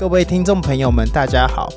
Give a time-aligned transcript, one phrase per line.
[0.00, 1.68] 各位听众朋友们，大家好，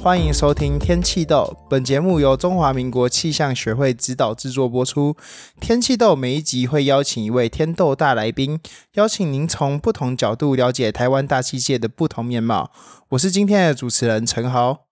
[0.00, 1.52] 欢迎收听《天气豆》。
[1.68, 5.12] 本节目由中华民国气象学会指导制作播出。
[5.60, 8.60] 《天气豆》每一集会邀请一位天豆大来宾，
[8.94, 12.70] 邀请您从不同角度了解台湾大气界的不同面貌。
[13.08, 14.84] 我是今天的主持人陈豪。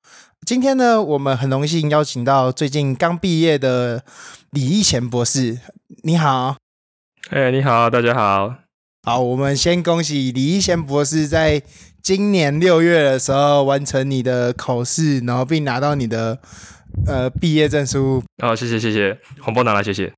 [0.45, 4.03] 今天呢，我们很荣幸邀请到最近刚毕业的
[4.51, 5.61] 李义贤博士。
[6.03, 6.57] 你好，
[7.29, 8.57] 哎，你好，大家好。
[9.03, 11.63] 好，我们先恭喜李义贤博士在
[12.03, 16.39] 今年六月的时候完成你的考试，然后并拿到你的
[17.07, 18.23] 呃毕业证书。
[18.43, 20.13] 好、哦，谢谢谢谢，红包拿来，谢谢。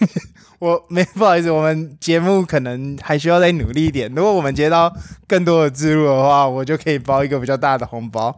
[0.60, 4.10] 我没不好意思，我们节目可能还需要再努力一点。
[4.14, 4.94] 如果我们接到
[5.26, 8.34] 更多的资助的话，我就可以包一个比较大的红包。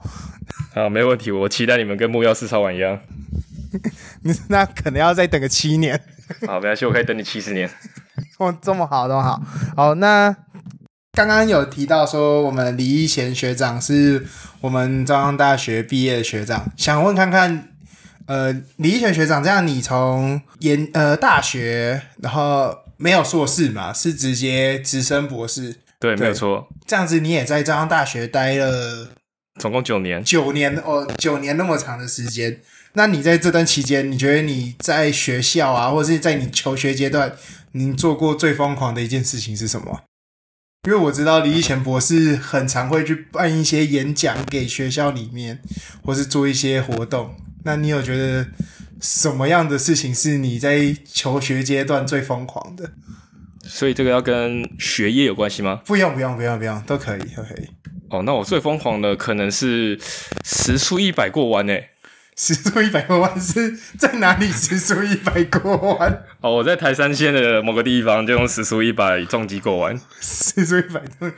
[0.74, 2.98] 好，没问题，我期待你们跟木曜四超玩一样。
[4.48, 6.00] 那可能要再等个七年。
[6.46, 7.68] 好，没关系，我可以等你七十年。
[8.38, 9.40] 哦，这么好，这么好。
[9.76, 10.34] 好，那
[11.16, 14.26] 刚刚有提到说，我们李义贤学长是
[14.60, 17.68] 我们中央大学毕业的学长，想问看看，
[18.26, 25.76] 呃，李义贤学长，这样你从研呃大学，然后没有硕士嘛，是直接直升博士？
[25.98, 26.68] 对，对没有错。
[26.86, 29.08] 这样子你也在中央大学待了，
[29.58, 32.60] 总共九年，九年哦，九年那么长的时间。
[32.92, 37.32] 那你在这段期间，你觉得你在学校啊，或者是在你求学阶段，
[37.72, 40.02] 你做过最疯狂的一件事情是什么？
[40.86, 45.60] 因为我知道李义贤博士很常会去办一些演讲给学校里面，
[46.04, 47.34] 或是做一些活动。
[47.64, 48.46] 那你有觉得
[49.00, 52.92] 什么样的事情是你在求学阶段最疯狂的？
[53.64, 55.80] 所以这个要跟学业有关系吗？
[55.84, 57.68] 不用，不用，不用，不用，都可以，都可以。
[58.08, 59.98] 哦，那我最疯狂的可能是
[60.44, 61.90] 时速一百过弯诶。
[62.36, 64.46] 时速一百过弯是在哪里？
[64.48, 66.24] 时速一百过弯？
[66.42, 69.98] 哦，我在台三线的某个地方就用时速一百重机过弯。
[70.20, 71.32] 时速一百重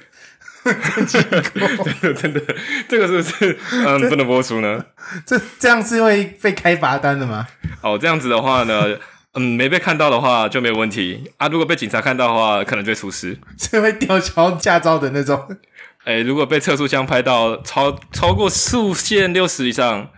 [0.64, 2.42] 重机过弯， 真的，
[2.88, 4.84] 这个是不是嗯不能播出呢？
[5.24, 7.46] 这这样是会被开罚单的吗？
[7.80, 8.96] 哦，这样子的话呢，
[9.34, 11.46] 嗯，没被看到的话就没有问题啊。
[11.46, 15.46] 如果被警察看到的话，可能就会出事，是会吊销驾照的那种。
[16.02, 20.10] 哎、欸，如果被测速枪拍到超超过速限六十以上。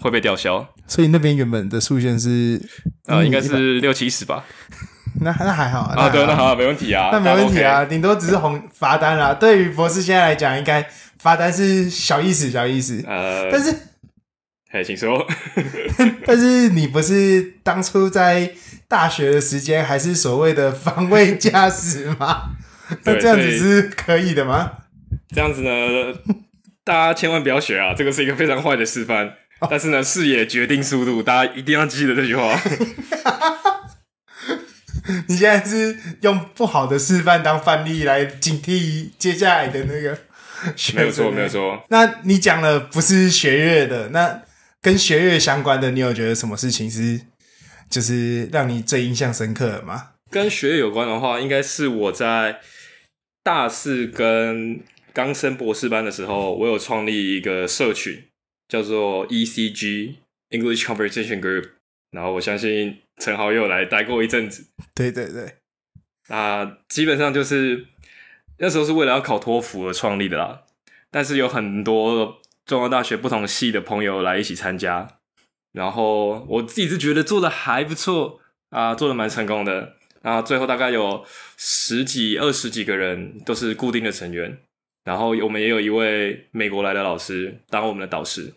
[0.00, 2.60] 会被吊销，所以那边原本的速限是
[3.06, 4.44] 呃，应该是六七十吧。
[5.20, 9.34] 那那还好啊，对，那好，没问题啊，那没问题啊，顶多只是红罚单啦。
[9.34, 10.86] 对于博士现在来讲，应该
[11.18, 13.02] 罚单是小意思，小意思。
[13.04, 13.74] 呃，但是，
[14.70, 15.26] 嘿，请说。
[16.24, 18.52] 但是你不是当初在
[18.86, 22.50] 大学的时间还是所谓的防卫驾驶吗？
[23.02, 24.70] 那这样子是可以的吗？
[25.34, 25.70] 这样子呢，
[26.84, 29.32] 大家千万不要学啊，这个是一个非常坏的示范。
[29.68, 32.60] 但是呢，视野决定速度，大家一定要记得这句话。
[35.26, 40.18] 你现在是用不好的示范当范例来警惕接下来的那个
[40.76, 40.92] 学？
[40.96, 41.82] 没有错，没有错。
[41.88, 44.42] 那你讲了不是学业的，那
[44.82, 47.22] 跟学业相关的，你有觉得什么事情是
[47.88, 50.10] 就是让你最印象深刻的吗？
[50.30, 52.60] 跟学业有关的话，应该是我在
[53.42, 54.80] 大四跟
[55.14, 58.27] 刚升博士班的时候，我有创立一个社群。
[58.68, 60.16] 叫做 ECG
[60.50, 61.70] English Conversation Group，
[62.10, 64.66] 然后我相信陈豪又来待过一阵子。
[64.94, 65.54] 对对对，
[66.28, 67.86] 那基本上就是
[68.58, 70.64] 那时候是为了要考托福而创立的啦。
[71.10, 75.20] 但是有很多中央大学不同系的朋友来一起参加，
[75.72, 79.96] 然后我自己是觉得做的还不错啊，做的蛮成功的。
[80.20, 81.24] 然后最后大概有
[81.56, 84.58] 十几、二十几个人都是固定的成员。
[85.08, 88.52] 然后我们也有一位美国来的老师当我们的导师，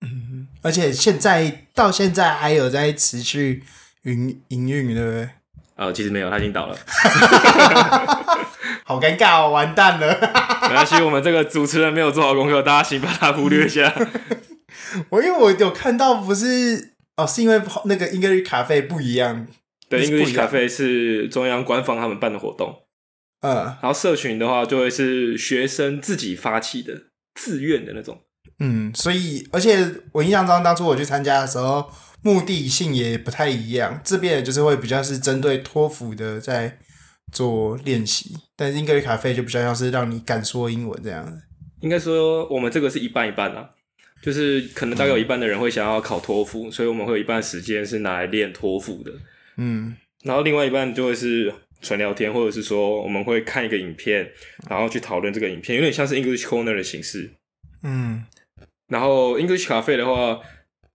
[0.00, 3.64] 嗯，而且现在到现在还有在持续
[4.04, 5.28] 营营运，对不对？
[5.74, 6.78] 呃，其实没有，他已经倒了，
[8.86, 10.06] 好尴尬哦，完蛋了。
[10.70, 13.92] 没关系，我们这个主持人没有做好功课，大家请把他忽略一下。
[15.10, 19.48] 我因为我有看到，不是哦，是因为那个 English Cafe 不一样，
[19.88, 22.81] 对，English Cafe 是中央官方他们办的活动。
[23.42, 26.94] 嗯，然后社群的话就会是学生自己发起的、
[27.34, 28.20] 自愿的那种。
[28.60, 31.90] 嗯，所以而且我印象中，当初我去参加的时候，
[32.22, 34.00] 目的性也不太一样。
[34.04, 36.78] 这边就是会比较是针对托福的在
[37.32, 41.32] 做练习，但是 English Cafe 就比较像是让你敢说英文这样的。
[41.80, 43.68] 应该说我们这个是一半一半啦，
[44.22, 49.10] 就是可能大概有一半的人会想要考托福，所以我们会有一半时间是拿来练托福的。
[49.56, 51.52] 嗯，然后另外一半就会是。
[51.82, 54.30] 纯聊天，或者是说我们会看一个影片，
[54.70, 57.32] 然后去讨论这个影片，有点像是 English Corner 的形式。
[57.82, 58.24] 嗯，
[58.88, 60.40] 然后 English Cafe 的话，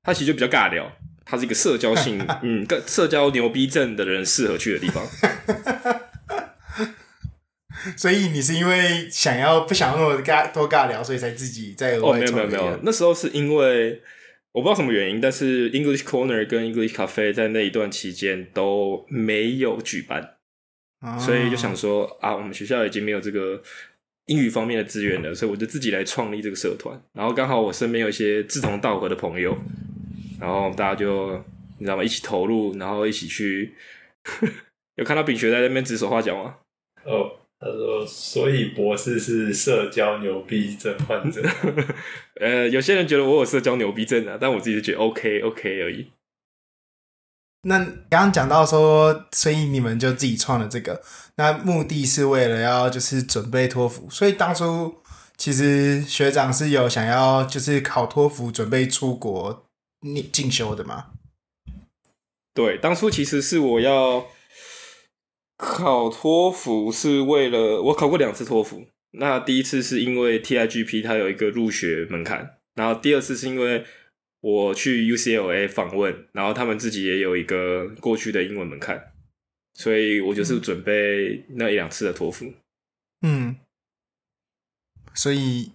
[0.04, 0.92] 它其实就比较尬聊，
[1.25, 5.06] 它是一个社交性， 嗯，个社交牛逼症的人适合去的地方。
[7.95, 14.01] 所以你是因为想要不想要那么尬多尬聊，所以才自己在额外哦，没有没有没有，那时候是因为
[14.51, 20.37] 我不知道什么原因，但是 English Corner 跟 English Cafe 在那一段期间都没有举办，
[21.01, 23.61] 哦、所以就想说啊，我们学校已经没有这个
[24.25, 26.99] 英语方面的资源了，所以我就自己来创立这个社团。
[27.13, 29.57] 然后刚好我身边有一些志同道合的朋友，
[30.39, 31.33] 然后大家就
[31.77, 32.03] 你知道吗？
[32.03, 33.75] 一起投入，然后一起去。
[34.95, 36.55] 有看到丙学在那边指手画脚吗？
[37.03, 37.33] 哦。
[37.59, 41.41] 他说：“所以博士是社交牛逼症患者。
[42.39, 46.05] 呃，有些人觉得我有社交牛逼症啊，但我自己就觉得 OK OK 而已。
[47.67, 47.79] 那
[48.09, 51.01] 刚刚讲到说，所以你们就自己创了这个，
[51.35, 54.09] 那目的是为了要就是准备托福。
[54.09, 54.95] 所以当初
[55.37, 59.65] 其实学长是有想要就是考托福，准备出国
[60.01, 61.07] 你进修的吗？
[62.53, 64.27] 对，当初其实是我要。”
[65.59, 73.83] 考托福是为了我考过两次托福，那第一次是因为 TIGP 它有一个入学门槛，然后第二次是因为
[74.42, 79.01] 我去 UCLA 访问，然后他们自己也有一个过去的英文门槛，
[79.74, 82.54] 所以我就是准备那一两次的托福。
[83.22, 83.56] 嗯，
[85.13, 85.72] 所以，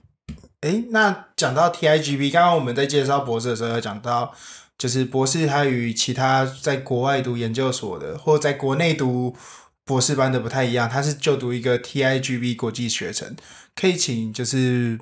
[0.61, 4.35] 哎，那讲到 TIGB，刚刚我们在介绍博士的时候有讲到，
[4.79, 9.37] 就是博士他与其他在国外读研究所的，或在国内读。
[9.85, 13.35] 博士班的不太一样，他是就读一个 TIGB 国际学程，
[13.75, 14.97] 可以请就是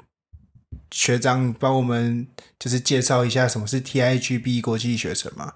[0.91, 2.27] 学长帮我们
[2.59, 5.55] 就是介绍一下什么是 TIGP 国际学生吗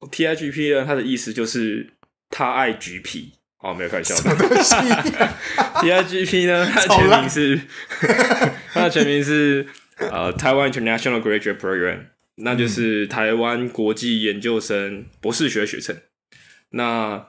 [0.00, 1.94] ？TIGP 呢，它的意思就是
[2.28, 4.30] 他爱橘皮，哦，没有开玩笑的。
[5.80, 7.60] TIGP 呢，它的全名是
[8.72, 9.66] 它的全名是
[9.98, 12.06] 呃台湾 International Graduate Program，
[12.36, 15.96] 那就是台湾国际研究生博士学学程。
[16.70, 17.28] 那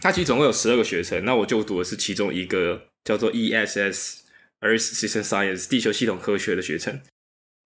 [0.00, 4.20] 它其实总共有十二个学程，那我就读的是其中一个叫做 ESS
[4.60, 7.00] Earth System Science 地球系统科学的学程。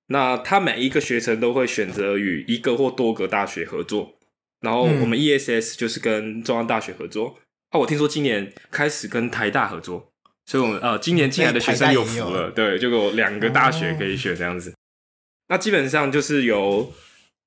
[0.08, 4.18] 那它每一个学程都会选择与一个或多个大学合作，
[4.60, 7.36] 然后我们 ESS 就是跟中央大学合作。
[7.38, 7.40] 嗯、
[7.70, 10.12] 啊，我听说今年开始跟台大合作，
[10.46, 14.70] 所以我们呃今年进来的学生有福了，对，就有两个大学可以选这样子。
[14.70, 14.74] 哦、
[15.48, 16.92] 那基本上就是由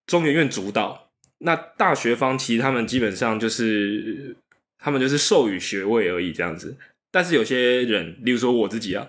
[0.08, 1.10] 中研院主导，
[1.40, 4.38] 那大学方其实他们基本上就是。
[4.78, 6.78] 他们就是授予学位而已，这样子。
[7.16, 9.08] 但是有些人，例如说我自己啊，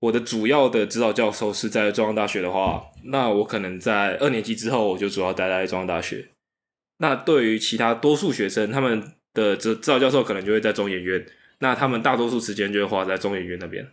[0.00, 6.28] 我的主要的指导教授是在中央大学的话，那我可能在二年级之后，我就主要待在中央大学。
[6.98, 11.24] 那对于其他多数学生，他们的指指导教授可能就会在中研院，
[11.60, 13.90] 那他们大多数时间就会花在中研院那边。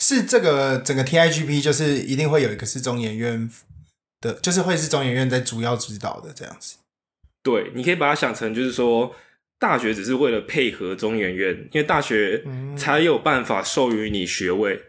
[0.00, 3.48] 是这个整个 TIGP 就是一定会有一个是中研院
[4.20, 6.78] 的，就是会是中研院在主要指导的这样子。
[7.44, 9.14] 对，你可以把它想成就是说。
[9.58, 12.44] 大学只是为了配合中研院，因为大学
[12.76, 14.80] 才有办法授予你学位。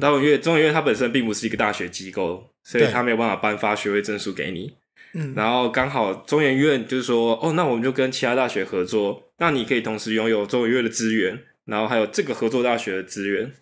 [0.00, 4.74] 当然，因为中研院它本身并不是一个大学机构，所以它没有办法颁发学位证书给你。
[5.14, 13.52] 嗯，然后刚好中研院就是说，哦，那我们就跟其他大学合作，那你可以同时拥有中研院的资源，然后还有这个合作大学的资源。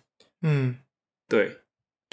[0.41, 0.77] 嗯，
[1.27, 1.57] 对，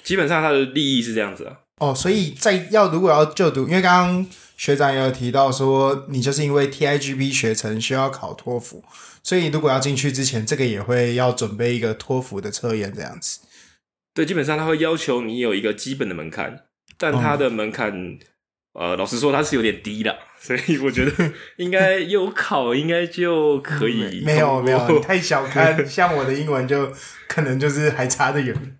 [0.03, 1.61] 基本上它的利益是这样子啊。
[1.79, 4.27] 哦，所以在要如果要就读，因为刚刚。
[4.59, 8.83] 学长也有提到说，你就是因为 TIGP 学程需要考托福，
[9.23, 13.39] 所以如果要进去之前，这个也会要准备一个托福的测验这样子。
[14.13, 16.65] 对，基本上他会要求你有一个基本的门槛，
[16.97, 18.19] 但他的门槛，嗯、
[18.73, 24.21] 呃，老实说他是有点低的， 所以我觉得应该有考应该就可以。
[24.27, 26.91] 没有没有，你太小看，像我的英文就
[27.29, 28.77] 可能就是还差得远。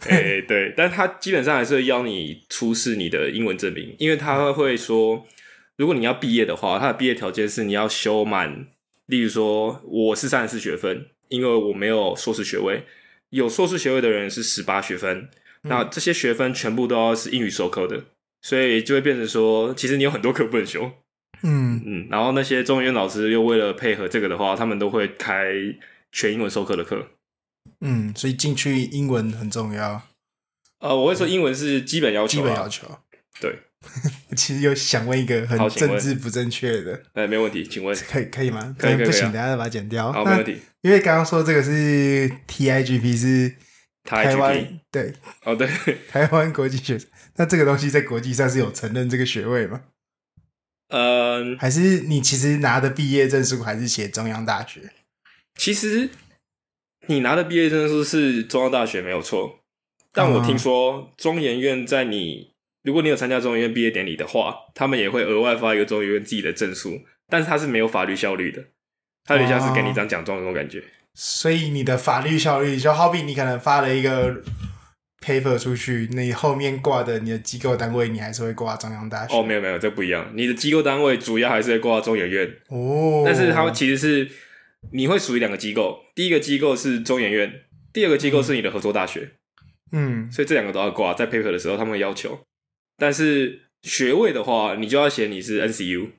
[0.06, 5.26] 哎、欸，对，但他基本上还是要你出示你的英文证明，因为他会说，
[5.76, 8.68] 如果你要毕业的话，他的毕业条件是你要修满，
[9.06, 12.84] 例如说我是三十四学分，因为我没有硕士学位，
[13.30, 15.28] 有硕士学位的人是十八学分，
[15.64, 18.04] 嗯、那这些学分全部都要是英语授课的，
[18.40, 20.92] 所以就会变成说，其实你有很多课不能修，
[21.42, 21.82] 嗯。
[21.84, 25.52] 嗯，然后那些中文院老师又为了配合这个的话，他们都会开
[26.12, 27.04] 全英文授课的课。
[27.80, 30.02] 嗯，所以进去英文很重要。
[30.80, 32.98] 呃，我会说英文是基本要求，啊，基本要求。
[33.40, 33.58] 对，
[34.36, 38.74] 其实有想问一个很政治不正确的，哎，没问题，请问可以可以吗？
[38.78, 40.12] 可以，不行，等下再把它剪掉。
[40.12, 40.60] 好，没问题。
[40.82, 43.56] 因为刚刚说这个是 TIGP 是
[44.04, 45.12] 台湾，对，
[45.44, 45.68] 哦对，
[46.08, 46.96] 台湾国际学，
[47.36, 49.80] 那这个东西在国际上是有承认这个学位吗？
[50.90, 54.92] 嗯，还是你其实拿的毕业证书还是写中央大学？
[55.56, 56.08] 其实。
[57.08, 59.60] 你拿的毕业证书是中央大学没有错，
[60.12, 62.52] 但我听说中研院在你，
[62.84, 68.62] 如果你有参加中研院毕业典礼的话，他们也会额外发一个中研院自己的证书，但是它是没有法律效力的，
[69.24, 70.84] 它有点像是给你一张奖状那种感觉。
[71.14, 74.42] 所以你的法律效率就好比你可能发了一个
[75.24, 79.34] paper 出去，你后面挂的你的机构单位，你还是会挂中央大学。
[79.34, 80.30] 哦，没有没有，这不一样。
[80.34, 82.46] 你的机构单位主要还是会挂中研院。
[82.68, 84.30] 哦，但是它其实是
[84.92, 89.30] 你会属于两个机构，第一个机构是中研院，第二个机构是你的合作大学。
[89.92, 92.38] 嗯，所以这两个都要挂，在 paper 的时候他们会要求。
[92.96, 96.10] 但是学位的话，你就要写你是 NCU。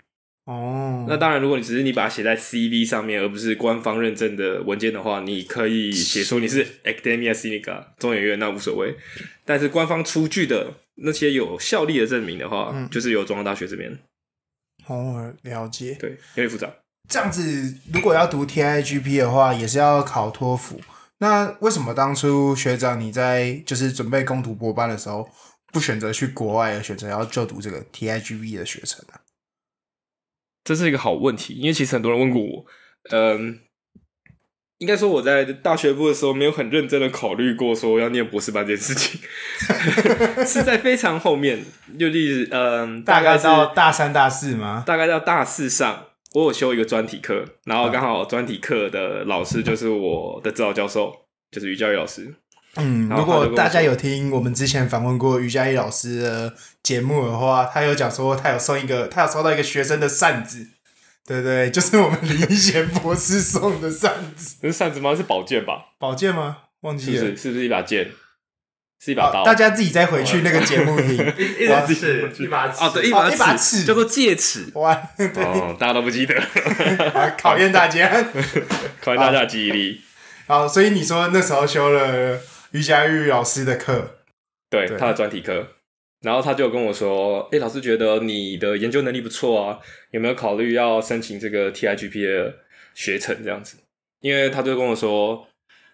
[0.46, 8.96] 哦，那当然，如果你只是你把它写在 CV 上面，而不是官方认证的文件的话，你可以写说你是 Academia Sinica 中研院，那无所谓。
[9.46, 14.00] 但是官方出具的那些有效力的证明的话，嗯、就是由中央大学这边。
[14.88, 15.96] 哦，了解。
[16.00, 16.74] 对，有点复杂。
[17.10, 20.80] 这样子，如果要读 TIGP 的话，也是要考托福。
[21.18, 25.28] 那为什么当初学长你在就是准备攻读博班的时候，
[25.74, 29.16] 不选择去国外，而选择要就读这个 TIGP 的学程呢？
[30.64, 32.66] 这是一个好问题，因为其实很多人问过我，
[33.10, 33.60] 嗯，
[34.78, 39.20] 应该说我在大学部的时候没有很认真的考虑过说要念博士班这件事情，
[40.46, 41.66] 是在非常后面，
[42.00, 44.84] 就例如嗯，大概到大三、大四吗？
[44.86, 51.12] 大概到大四上，我有修一个专题课，然后刚好专题课的老师就是我的指导教授，
[51.52, 52.36] 就是于嘉义老师。
[52.76, 60.68] 嗯，如果大家有听我们之前访问过于嘉义老师的节目的话，他有讲说他有送一个，他有收到一个学生的扇子，
[61.26, 64.58] 对对， 就是我们林贤博士送的扇子。
[64.68, 65.16] 是扇子吗？
[65.16, 65.94] 是宝剑吧？
[65.98, 66.58] 宝剑吗？
[66.82, 68.12] 忘记了，是不是，是不是一把剑？
[69.00, 69.44] 是一把刀。
[69.44, 71.16] 大家自己再回去那个节目里。
[71.60, 74.66] 一把尺，一把尺，哦，对，一把一把尺叫做戒尺。
[74.76, 75.28] 哇，对，
[75.78, 76.36] 大家都不记得，
[77.42, 78.10] 考验大家，
[79.02, 80.02] 考验大家的记忆力。
[80.48, 82.40] 好，所以你说那时候修了。
[82.72, 84.18] 于佳玉老师的课，
[84.70, 85.70] 对，对他的专题课，
[86.22, 89.80] 然后他就跟我说：“哎、欸，老师觉得你的研究能力不错啊，
[90.12, 92.54] 有没有考虑要申请这个 TIGP 的
[92.94, 93.78] 学程这样子？”
[94.22, 95.48] 因为他就跟我说：“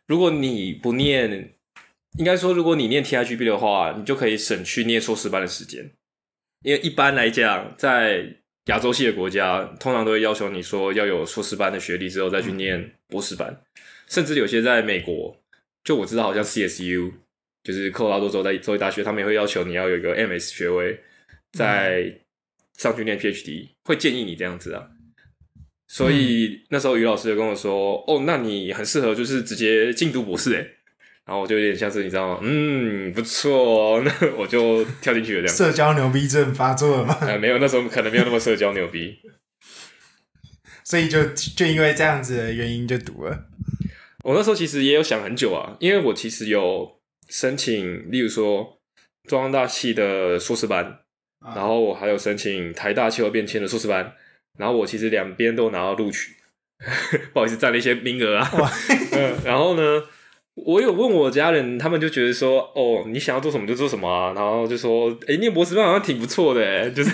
[0.07, 1.53] 如果你不念，
[2.17, 5.91] 应该说如果你念 TIGP 的话，你就可以省去念硕士班的时间。
[6.63, 8.25] 因为一般来讲，在
[8.65, 13.61] 亚洲系的国家，通常都会要求你说要有硕士班的学历之后再去念博士班，
[14.07, 15.37] 甚至有些在美国。”
[15.83, 17.11] 就我知道，好像 CSU
[17.63, 20.99] 就是科罗拉多州在州立大学，他们也会要求你要有一个 MS 学位，
[21.51, 22.21] 再
[22.77, 24.87] 上去念 PhD，会建议你这样子啊。
[25.87, 30.71] 所以那时候于老师就跟我说：“哦，那你很适合，就是直接进读博士诶。”
[31.25, 32.39] 然后我就有点像是你知道吗？
[32.43, 35.55] 嗯，不错哦，那我就跳进去了这样。
[35.55, 37.17] 社交牛逼症发作了吗？
[37.21, 39.19] 呃，没有，那时候可能没有那么社交牛逼，
[40.85, 43.45] 所以就就因为这样子的原因就读了。
[44.23, 48.79] 我那时候其实也有想很久啊，因为我其实有申请，例如说
[49.27, 50.99] 中央大气的硕士班，
[51.39, 54.13] 啊、然后我还有申请台大气候变迁的硕士班，
[54.57, 56.33] 然后我其实两边都拿到录取，
[57.33, 58.51] 不好意思占了一些名额啊。
[59.11, 60.03] 嗯，然后呢，
[60.55, 67.11] 我有问我家人，他们就觉得说，哦，你想要做什么就做什么啊，然后就说，诶念博士班好像挺不错的，就是，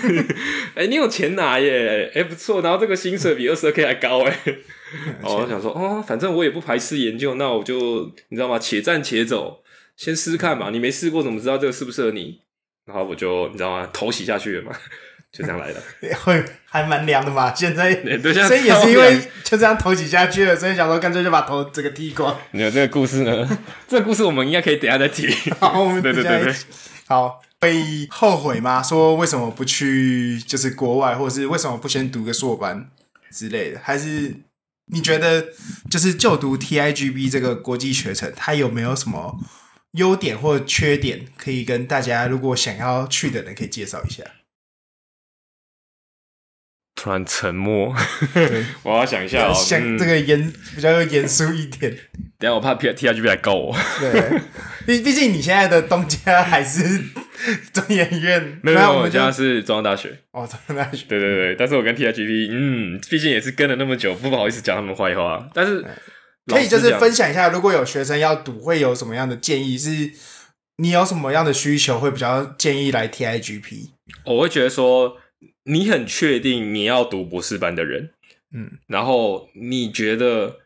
[0.76, 4.38] 诶你有钱拿耶，诶不错，然后这个薪水比二十二 K 还高哎
[5.22, 8.58] 哦，我想说，哦，反正我也不排斥研究，那我就你知道吗？
[8.58, 9.62] 且战且走，
[9.96, 10.70] 先试试看嘛。
[10.70, 12.40] 你没试过怎么知道这个适不适合你？
[12.86, 13.88] 然后我就你知道吗？
[13.92, 14.72] 头洗下去了嘛，
[15.32, 15.82] 就这样来的。
[16.22, 17.94] 会还蛮凉的嘛，现在。
[17.96, 22.38] 对，所以也是因为就这样头几下去了，所以想说干脆就把头这个剃光。
[22.52, 23.58] 你有这个故事呢？
[23.88, 25.28] 这个故事我们应该可以等下再提。
[25.58, 26.54] 好，我们对对对对。
[27.06, 28.82] 好，会后悔吗？
[28.82, 32.88] 说为什么不去就是国外，或者是为什么不先读个硕班
[33.32, 33.80] 之类的？
[33.82, 34.34] 还是？
[34.86, 35.46] 你觉得
[35.88, 39.38] 就是就读 TIGB 这个国际学程，它有没有什么
[39.92, 44.22] 优点或缺点可以跟大家，如果想要去的人可以介绍一下？
[47.02, 47.92] 突然沉默，
[48.84, 49.52] 我要想一下哦。
[49.52, 51.90] 像这个严比较严肃一点。
[52.38, 53.76] 等下我怕 TIGP 来告我。
[53.98, 54.40] 对。
[54.86, 56.80] 毕毕竟你现在的东家还是
[57.72, 60.16] 中研院， 没有，没有，我家是中央大学。
[60.30, 61.04] 哦，中央大学。
[61.08, 65.44] 对对对，但是我跟 TIGP，嗯，毕竟也是跟了那么久，不好意思讲他们坏话。
[65.52, 65.84] 但是
[66.46, 69.76] 可以就是分享一下，如果有学生要读，会有什么样的建议？
[69.76, 69.90] 是
[70.76, 73.88] 你有什么样的需求，会比较建议来 TIGP？
[74.24, 75.16] 我会觉得说，
[75.64, 78.10] 你很确定你要读博士班的人，
[78.54, 80.58] 嗯，然后你觉得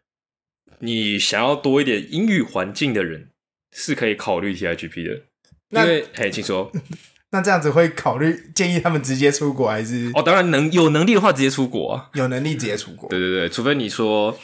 [0.80, 3.30] 你想要多一点英语环境的人。
[3.78, 5.22] 是可以考虑 TIGP 的，
[5.68, 6.72] 那因为嘿，请说。
[7.30, 10.10] 那这样子会考虑建议他们直接出国，还是？
[10.14, 12.08] 哦，当然能有能力的话，直接出国啊。
[12.14, 13.10] 有能力直接出国。
[13.10, 14.38] 对对对，除非你说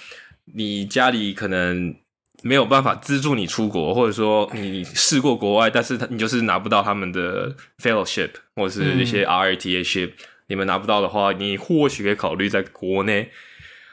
[0.52, 1.94] 你家里可能
[2.42, 10.12] 没有办法资助你出国，或者说你试过国外，但是他你就是拿不到他们的 fellowship 或者是一些 RITA ship，、嗯、
[10.48, 13.30] 你们拿不到的话，你或许可以考虑在国内。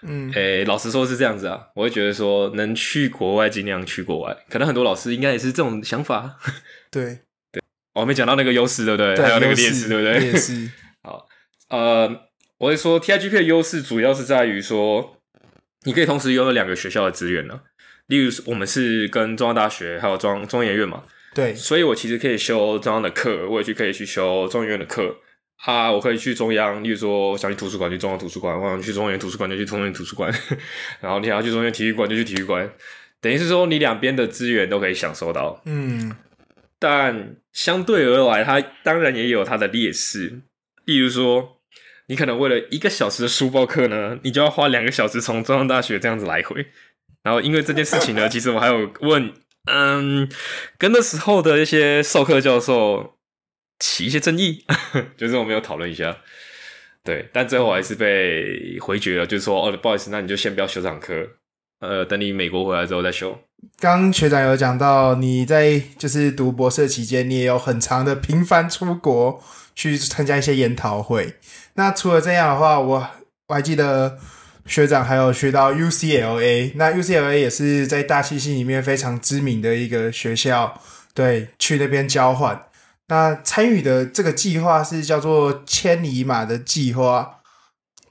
[0.01, 6.39] 嗯，诶、欸，老实说是这样子啊，我会觉得说能去国外尽量去国外，可能很多老师应该也是这种想法。
[6.89, 7.19] 对
[7.51, 7.61] 对，
[7.95, 9.13] 我还没讲到那个优势，对不对？
[9.15, 10.19] 对还有那个劣势，对不对？
[10.19, 10.69] 劣势。
[11.03, 11.27] 好，
[11.69, 12.09] 呃，
[12.59, 15.17] 我会说 TIGP 的优势主要是在于说，
[15.83, 17.59] 你可以同时拥有两个学校的资源呢。
[18.07, 21.03] 例如，我们是跟中央大学还有中中研院嘛，
[21.35, 25.17] 对，所以我其实可以修中央的课，我也去可以去修中研院的课。
[25.65, 30.33] 啊，我可以去中央，例如说，我想去图书馆，去中央图书馆；我想去中原图书馆，就去中原图书馆。
[31.01, 32.71] 然后你想要去中原体育馆，就去体育馆。
[33.19, 35.61] 等于是说，你两边的资源都可以享受到。
[35.65, 36.15] 嗯，
[36.79, 40.39] 但相对而来，它当然也有它的劣势。
[40.85, 41.57] 例如说，
[42.07, 46.65] 你可能为了一个小时的书报课呢，你就要花两个小时从中央大学这样子来回。
[47.21, 49.33] 然后因为这件事情呢，其实我还有问，
[49.69, 50.29] 嗯，
[50.77, 53.18] 跟那时候的一些授课教授。
[53.79, 54.63] 起一些争议，
[55.17, 56.17] 就是我们有讨论一下，
[57.03, 61.13] 对，但最后还是被回绝了，就是说，哦，不好意思，那你就先不要修长科，
[61.79, 63.39] 呃，等你美国回来之后再修。
[63.79, 69.41] 刚学长有讲到，你在就是读博士期间，你也有很长的频繁出国
[69.75, 71.35] 去参加一些研讨会。
[71.73, 73.09] 那除了这样的话，我
[73.47, 74.17] 我还记得
[74.65, 80.81] 学长还有学到 UCLA，那 UCLA 也是在大气系里面非常知名的一个学校，
[81.13, 82.65] 对，去那边交换。
[83.09, 87.39] 那参与的这个计划是叫做“千里马”的计划，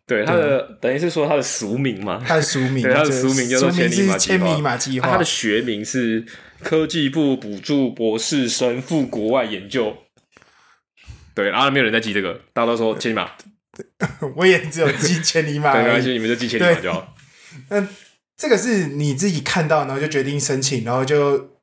[0.05, 6.27] 对，它的等于是说它的俗名嘛，它的俗名，对，它的俗名叫做“千里马千里马计划”，它的学名是
[6.65, 9.97] 科技部补助博士生赴国外研究。
[11.33, 13.31] 对，然后没有人在记这个，大家都说“千里马”，
[14.35, 17.15] 我也只有记 “千里马”，对，没关系，你们就记“千里马”就好。
[17.69, 17.87] 那
[18.37, 21.57] 这个是你自己看到，然后就决定申请，然后就。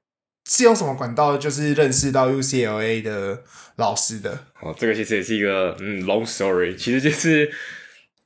[0.47, 3.43] 是用什么管道，就是认识到 UCLA 的
[3.77, 4.45] 老师的？
[4.61, 6.75] 哦，这个其实也是一个嗯 long story。
[6.75, 7.51] 其实就是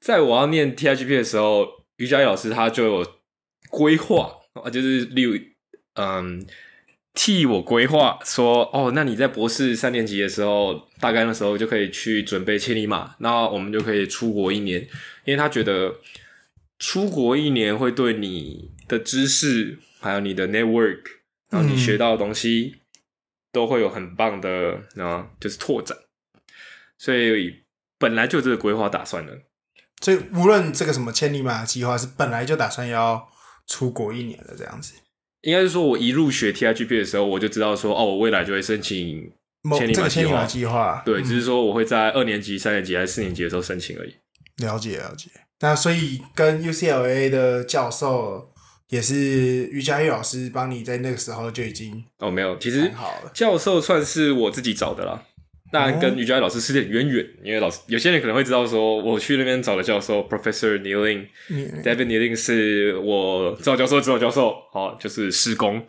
[0.01, 1.65] 在我要念 TIGP 的时候，
[1.95, 3.07] 于佳义老师他就有
[3.69, 5.39] 规划啊，就是例如
[5.93, 6.45] 嗯
[7.13, 14.81] 替我规划说，哦，那你在博士三年级的时候，大概那时候就可以去准备千里马，那我们就可以出国一年，
[15.23, 15.95] 因为他觉得
[16.77, 21.18] 出国一年会对你的知识还有你的 network。
[21.49, 22.75] 然后你学到的东西
[23.51, 25.97] 都会有很棒的，啊，就是拓展。
[26.97, 27.63] 所以
[27.97, 29.39] 本来就这个规划打算的。
[30.01, 33.27] 所以无论这个什么千里马计划是本来就打算要
[33.65, 34.93] 出国一年的这样子。
[35.41, 39.31] 应该是说，我一入学 TIGP 的时候，我就知道说，哦，我未来就会申请
[39.77, 39.93] 千里马计划。
[39.93, 44.13] 这个千里马计划，对，只是说我会在二年级、三年级还是四年级的时候申请而已。
[44.57, 45.29] 了解，了解。
[45.61, 48.53] 那所以跟 UCLA 的教授。
[48.89, 52.91] 也是于佳玉老师帮你在那个时候就已经哦，没有，其实
[53.33, 55.23] 教授算是我自己找的啦。
[55.71, 65.85] 当然跟于佳玉老师是点渊源，因为老师有些人可能会知道说，我去那边找的教授 Professor Niling，David Niling 是我指导教授，指导教授，好，就是师公。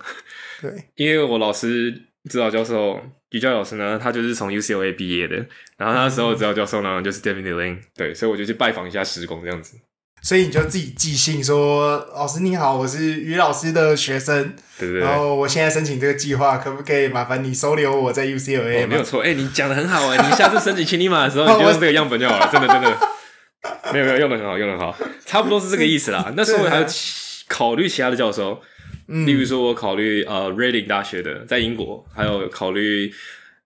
[0.61, 1.91] 对， 因为我老师
[2.29, 5.37] 指导教授于佳玉老师呢，他就是从 UCLA 毕业的，
[5.79, 9.79] 然后他那时候指导教授呢就是 David Niling，对，所以我就去拜访一下师公这样子。
[10.23, 22.99] 所以你就自己寄信说：“老师你好，我是于老师的学生，对对对，然后我现在申请这个计划，可不可以麻烦你收留我在 UCLA？”、哦、没有错，哎、欸，你讲的很好哎，你下次申请千里马的时候， 你就用这个样本就好了，真的真的，
[23.93, 26.33] 没有没有用的很好，用的很好，差不多是这个意思啦。
[26.37, 26.87] 那时候我还有
[27.49, 28.61] 考虑其他的教授，
[29.09, 33.11] 嗯，例如说我考虑呃 Reading 大学的在英国，还有考虑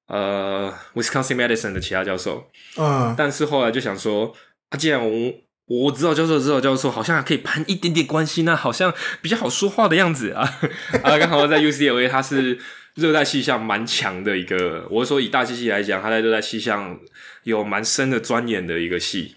[0.07, 4.33] 呃 Wisconsin Medicine 的其他教授，嗯，但是后来就想说，
[4.71, 5.33] 啊，既然我
[5.67, 10.43] 我知道教授，知道教授好像还可以攀一点点关系，那好像比较好说话的样子啊。
[11.03, 12.59] 啊，刚好在 UCLA，他是
[12.95, 14.87] 热带气象蛮强的一个。
[14.91, 16.99] 我是说以大气系来讲，他在热带气象
[17.45, 19.37] 有蛮深的钻研的一个系。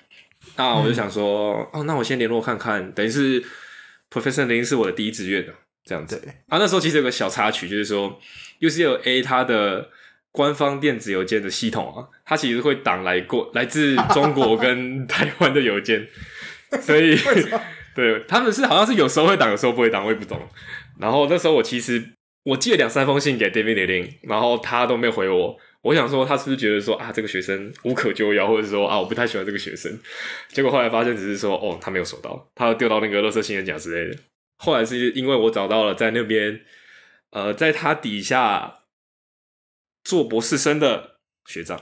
[0.58, 2.92] 那我就想说，嗯、哦，那我先联络看看。
[2.92, 3.42] 等于是
[4.12, 5.54] Professor 林是我的第一志愿的
[5.86, 6.22] 这样子。
[6.48, 8.20] 啊，那时候其实有个小插曲，就是说
[8.60, 9.90] UCLA 它的。
[10.38, 16.08] 官方电子邮件的系统啊，它其实会挡来过 来自中国跟台湾的邮件，
[16.80, 17.18] 所以
[17.96, 20.40] 对他们是好像是有时候会挡，有时候不会挡，我也不懂。
[21.00, 22.12] 然后那时候我其实
[22.44, 25.58] 我寄了两三封信给 David Lin，然后他都没有回我。
[25.82, 29.92] 我想说他是不是觉得说啊这个学生无可救药，或者说啊我不太喜欢这个学生。
[30.50, 34.20] 结果后来发现只是说哦他没有收到，他丢到那个垃圾信件夹之类的。
[34.58, 36.62] 后来是因为我找到了在那边
[37.32, 38.76] 呃在他底下。
[40.08, 41.18] 做博士生的
[41.48, 41.78] 学长，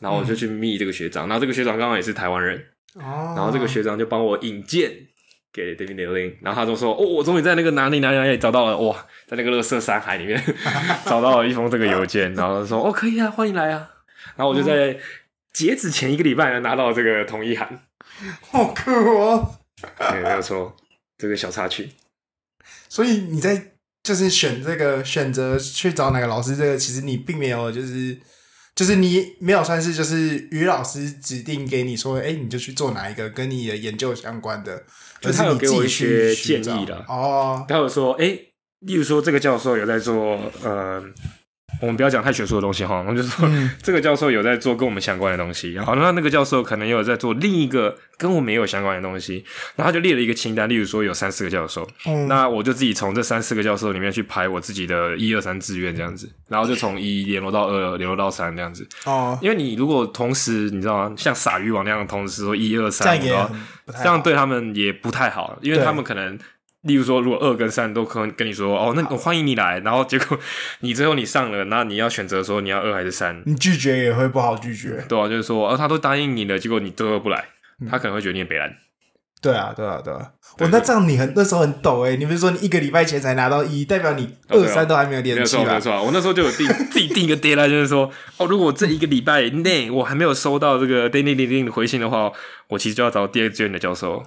[0.00, 2.58] 然后我就去密这个学长，嗯、然后这个学长刚好也是台湾人，
[2.94, 4.92] 哦，然后这个学长就帮我引荐
[5.52, 10.42] 给 David Lin，然后他就说：“哦，我终于在那个哪里哪里哪里找到了，哇，在那个乐色山海里面
[11.06, 13.88] 找到了一封这个邮件，然后他说：‘哦，可以啊，欢迎来啊。’
[14.34, 14.98] 然后我就在
[15.52, 17.86] 截止前一个礼拜呢拿到了这个同意函，
[18.50, 19.54] 好酷哦！
[20.10, 20.76] 对，没有错，
[21.16, 21.90] 这个小插曲。
[22.88, 23.77] 所以你在
[24.08, 28.18] 就是选这个选择去找哪个老师，这个其实你并没有就是
[28.74, 34.82] 就是你没有算是就是于老师指定给你说，哎、欸，你就去做哪一个跟你的研究相关的，
[35.20, 37.62] 就是他有给我一些建议的哦。
[37.68, 41.04] 他有说，哎、欸，例如说这个教授有在做，呃。
[41.80, 49.44] 我们不要讲太学术的东西哈，我们就说、嗯、这个教授有在做跟我们相关的东西，好，那那个教授可能也有在做另一个跟我们也有相关的东西，
[49.76, 58.86] 然后他就列了一个清单，例如说有三四个教授，嗯、那我就自己从这三四个教授里面去排我自己的一二三志愿这样子，然后就从一联络到二，联络到三这样子。
[59.04, 66.38] 哦，因为你如果同时你知道吗，像撒渔网那样同时说一二三，这样对他们也不太好，因为他们可能。
[66.88, 70.36] 例如说，如果二跟三都可能跟你说哦，那我欢迎你来，然后结果
[70.80, 75.04] 你最后你上了，那你要选择说你要二还是三，你拒绝也会不好拒绝。
[75.08, 77.44] 对啊，就是说，哦，他都答应你了，结果你最后不来，
[77.88, 78.74] 他可能会觉得你很北烂。
[79.40, 80.32] 对啊，对啊，对啊。
[80.58, 85.62] 哦，那这样你很那时候很抖哎，你不是说你一个礼拜前才拿到一，代表你二三都还没有联系吧？
[85.62, 86.04] 没错，没错。
[86.04, 92.32] 我那时候就有定自己定一个 deadline，就是说，哦，如果这一个礼拜内我还没有收到这个 daily daily 的回信的话，
[92.70, 94.24] 我其实就要找第二志愿的教授。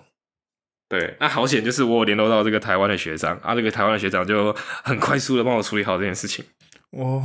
[0.91, 6.43] 对，那好险，就是我有联络到这个台湾的学长啊，这个台湾的学长就很快速的帮我处理好这件事情。
[6.89, 7.23] 哦，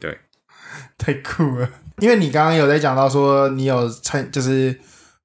[0.00, 0.18] 对，
[0.98, 1.70] 太酷了！
[2.00, 4.76] 因为你刚刚有在讲到说，你有参，就是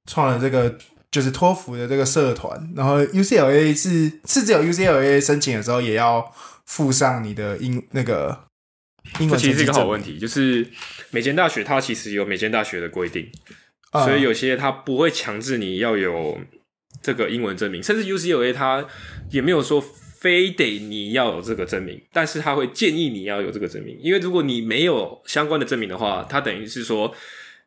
[0.06, 0.78] 创了这个
[1.10, 6.32] 就是托福的这个社团，然后 UCLA 是是只有 UCLA 申请的时候也要
[6.68, 8.44] 附上你的英那个
[9.20, 9.32] 英文。
[9.32, 10.70] 这其实是一个好问题，就是
[11.10, 13.28] 每间大学它其实有每间大学的规定，
[13.94, 16.40] 嗯，所以有些它不会强制你要有。
[17.02, 18.86] 这个英文证明，甚至 UCLA 他
[19.30, 27.12] 也没有说非得你要有这个证明，但是他会建议你要有这个证明，因为如果你没有相关的证明的话，他等于是说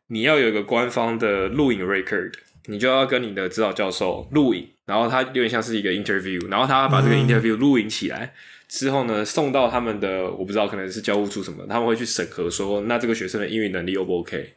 [0.07, 2.31] 你要有一个官方的录影 record，
[2.67, 8.31] 你就要跟你的指导教授录影，然后他有点像是一个 interview，然后他把这个 interview 录影起来、嗯、
[8.69, 14.53] 之后呢，送到他们的我不知道可能是教务处什么，他们会去审核说那这个学生的英语能力 O 不 OK？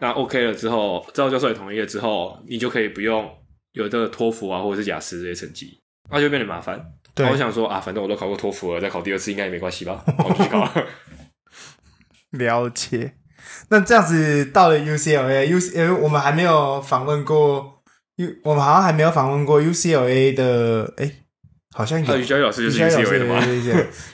[0.00, 3.30] 那 OK 了之后，指导教授也同意了之后，你就可以不用。
[3.72, 5.80] 有这个托福啊，或者是雅思这些成绩，
[6.10, 6.80] 那就变得麻烦。
[7.14, 10.04] 对，我想说啊，反正我都考过托福了，再考第二次应该也没关系吧？
[10.18, 10.86] 我就去考了。
[12.30, 13.14] 了解。
[13.68, 17.82] 那这样子到了 UCLA，UCLA 我们还没有访问过
[18.16, 21.16] ，U 我们好像还没有访问过 UCLA 的，哎、欸，
[21.74, 22.18] 好像有。
[22.18, 23.40] 于佳玉老师就是 UCLA 的吗？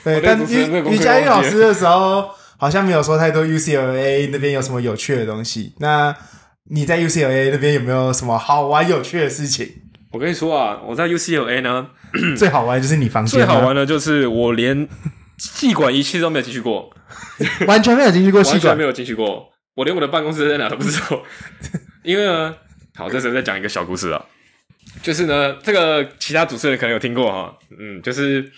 [0.05, 5.75] 对， 但于于佳玉老师的时候，好像没有说太多 UCLA 那边有什么有趣的东西。
[5.79, 6.15] 那
[6.69, 9.69] 你在 UCLA 那边有没有什么好玩有趣的事情？
[10.13, 11.89] 我跟你说啊，我在 UCLA 呢，
[12.37, 13.39] 最好玩就是你房间。
[13.41, 14.89] 最好玩的就是我连
[15.39, 16.91] 气管仪器都没有进去过，
[17.67, 19.49] 完全没有进去过完全没有进去过。
[19.75, 21.23] 我连我的办公室在哪都不知道。
[22.03, 22.55] 因为呢，
[22.95, 24.25] 好，这时候再讲一个小故事啊，
[25.03, 28.51] 就是呢，这个其他主持人可能有听过哈，嗯，就是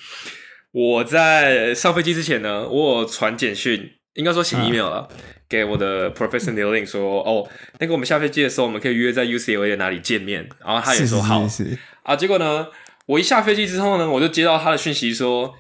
[0.71, 5.09] 我在上飞机之前呢，我有传简讯，应该说写 email 了。
[5.11, 5.17] 嗯
[5.49, 10.47] 给我的 professor Neil 说，哦，那个我们下飞机的时候，我们可以约在 UCLA 的哪里见面？
[10.65, 11.47] 然后他也说好。
[12.03, 12.67] 啊，结果呢，
[13.07, 15.55] 我一下飞机之后呢，我就接到他的讯息说，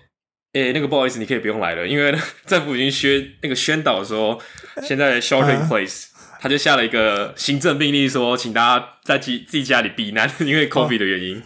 [0.52, 2.14] 诶，那个不好意思，你可以不用来了，因为
[2.46, 4.38] 政府已经宣那个宣导说，
[4.82, 6.06] 现在 shelter in place，
[6.40, 11.42] 他就下了一个行政命令说，请大家在自自己家里避难， 因为 COVID 的原因。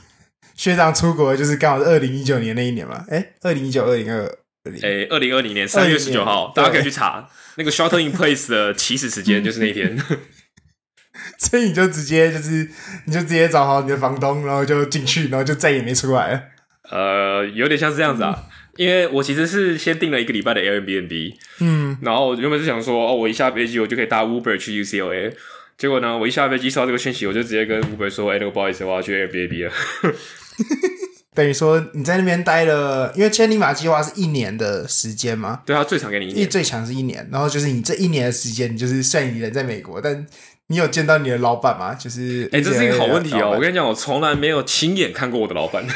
[0.54, 3.04] 学长出国就是刚好是二零一九年那一年嘛？
[3.08, 4.38] 诶，二零一九、二零二。
[4.80, 9.98] 诶，二零二零年三月十九号，大家可以去查那个 shelter in place 的起始时间，就是那一天。
[11.38, 12.68] 所以你就直接就是，
[13.06, 16.42] 你就直接找好你的房东，然后就进去，然后就再也没出来了。
[16.90, 18.44] 呃，有点像是这样子啊，
[18.76, 25.32] 因为我其实是先订了一个礼拜的 Airbnb，嗯，然后原本是想说，哦，我一下飞机我就可以搭 Uber 去 UCLA，
[25.76, 29.72] 结果呢，我一下飞机收到这个讯息，我就直接跟 Uber 说，哎，那个不好意思，我要去 Airbnb 了。
[31.34, 35.62] 等于说你在那边待了，因为千里马计划是一年的时间嘛？
[35.64, 37.26] 对啊，最长给你一年，最长是一年。
[37.32, 40.26] 然后就是你这一年的时间，你就是虽然你人在美国，但
[40.66, 41.94] 你有见到你的老板吗？
[41.94, 43.52] 就是哎、欸，这是一个好问题哦。
[43.54, 45.86] 我跟你讲，我从来没有亲眼看过我的老板，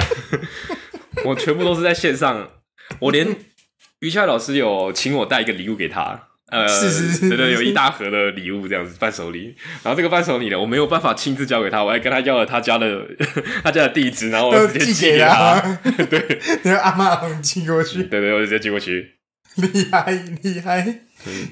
[1.26, 2.48] 我全部都是在线上。
[3.00, 3.36] 我连
[4.00, 6.28] 于恰老师有请我带一个礼物给他。
[6.52, 9.54] 呃， 是是是，对对，有一大盒的礼物这样子，伴手礼。
[9.82, 13.06] 然后这个伴手礼呢，我没有办法亲自交给他，我还跟他要了他家的
[13.64, 15.80] 他家的地址，然后我直接寄给他。
[16.10, 18.02] 对，然后阿妈寄过去。
[18.04, 19.14] 对对，我直接寄过去。
[19.56, 20.10] 厉害
[20.42, 21.00] 厉害！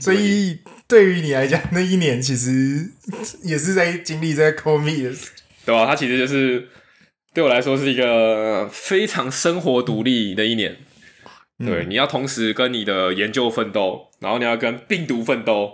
[0.00, 0.58] 所以
[0.88, 2.90] 对于你来讲，那一年其实
[3.42, 5.14] 也是在经历在 COVID 的，
[5.66, 5.86] 对吧？
[5.86, 6.68] 他其实就是
[7.34, 10.76] 对我来说是一个非常生活独立的一年。
[11.58, 15.72] 对，你要同时跟你的研究奋斗，然后你要跟病毒奋斗，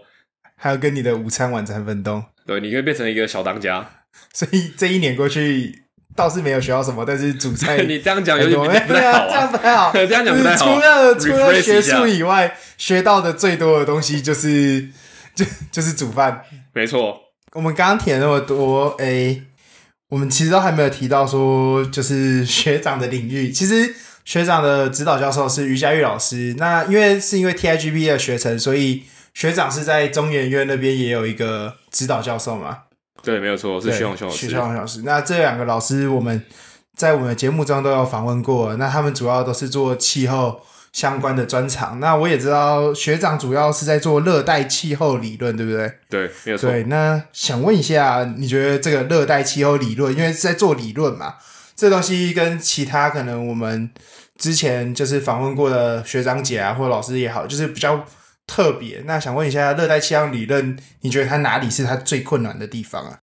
[0.56, 2.22] 还要跟你的午餐晚餐奋斗。
[2.46, 3.88] 对，你可以变成一个小当家。
[4.32, 9.92] 所以这一年过去倒是没有学到什么，但是主菜 你这样讲有点不太好、 啊，这样不太好。
[9.92, 10.74] 这样讲不太好。
[10.74, 14.88] 除了除了学术以外，学到的最多的东西就是
[15.34, 16.42] 就就是煮饭。
[16.72, 17.20] 没错，
[17.52, 19.42] 我们刚刚提了那么多，哎、欸，
[20.08, 23.50] 我们其实都还没有提到说，就是学长的领域。
[23.50, 23.94] 其实
[24.26, 26.54] 学长的指导教授是于佳玉老师。
[26.58, 32.80] 那因为是因为 TIGP 的学程，所以学长是在中研院那边也有一个指导教授嘛。
[33.22, 34.46] 对，没有错，是徐永雄老师。
[34.48, 36.44] 徐永雄老师，那这两个老师，我们
[36.96, 38.76] 在我们的节目中都有访问过。
[38.76, 40.60] 那他们主要都是做气候
[40.92, 42.00] 相关的专长。
[42.00, 45.92] 那我也知道学长主要是在做热带气候理论，对不对？
[46.10, 46.70] 对，没有错。
[46.70, 51.34] 对，那想问一下，你觉得这个热带气候理论，因为是在做理论嘛，
[51.76, 53.90] 这东西跟其他可能我们
[54.38, 58.04] 之前就是访问过的学长姐啊，或者老师也好，就是比较。
[58.48, 63.18] 特别，那想问一下，热带气象理论，你觉得它哪里是它最困难的地方啊？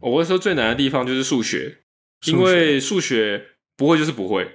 [0.00, 1.80] 我会说最难的地方就是数学，
[2.22, 4.50] 数学，因为数学不会就是不会，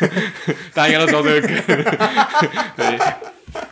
[0.72, 1.52] 大家应该都知道这个梗。
[2.78, 2.98] 对，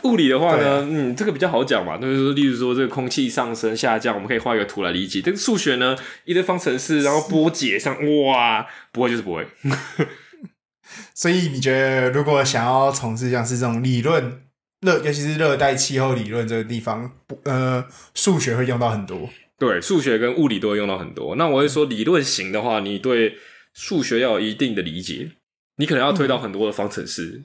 [0.03, 5.21] 物理的话呢，嗯，这个比较好讲嘛，就是说，例如说这个空气上升下降，我们可以画一个图来理解。
[5.25, 5.95] 但是数学呢，
[6.25, 9.47] 一堆方程式，然后波解上，哇，不会就是不会。
[11.13, 14.41] 所以你觉得，如果想要从事像是这种理论？
[14.81, 17.11] 热，尤其是热带气候理论这个地方，
[17.43, 19.29] 呃，数学会用到很多。
[19.57, 21.35] 对，数学跟物理都会用到很多。
[21.37, 23.35] 那我会说，理论型的话，你对
[23.73, 25.31] 数学要有一定的理解，
[25.77, 27.43] 你可能要推导很多的方程式，嗯，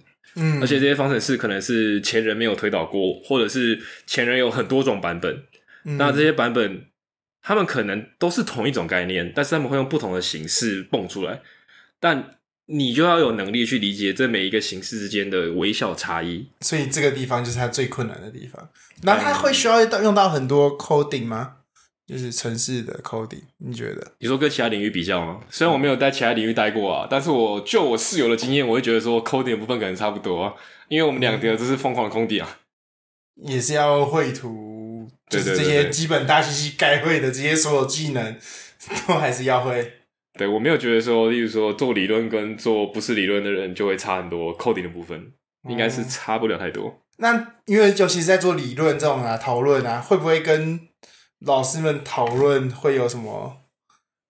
[0.61, 5.43] 而且这些方程式可能是前人没有推导过，或者是前人有很多种版本。
[5.85, 6.87] 嗯，那这些版本，
[7.43, 11.41] 他们可能都是同一种概念，但是他们会用不同的形式蹦出来，
[11.99, 12.37] 但。
[12.73, 18.71] 你就要有能力去理解这每一个形式之间的微小差异，所以这个地方就是它最困难的地方。
[19.03, 21.57] 那它会需要用到很多 coding 吗？
[22.11, 23.43] 就是城市的 coding？
[23.59, 24.13] 你觉得？
[24.19, 25.41] 你说跟其他领域比较吗？
[25.49, 30.55] 虽然我没有在其他领域待过啊，但是我就我室友的经验，我会觉得说 coding 的部分可能差不多啊，
[30.89, 32.59] 因为我们两个都是疯狂的空地啊，
[33.37, 38.37] 也是要绘图，就是这些基本大机器该会的这些所有技能，
[39.07, 39.93] 都还是要会。
[40.39, 45.33] 对，我没有觉得说，例如说做理论跟做不是理论的人就会差很多，coding 的部分
[45.69, 46.89] 应该是差不了太多。
[46.89, 50.81] 嗯、那因为尤其是在做理论这种啊讨论啊，会不会跟
[51.41, 53.63] 老师们讨论会有什么，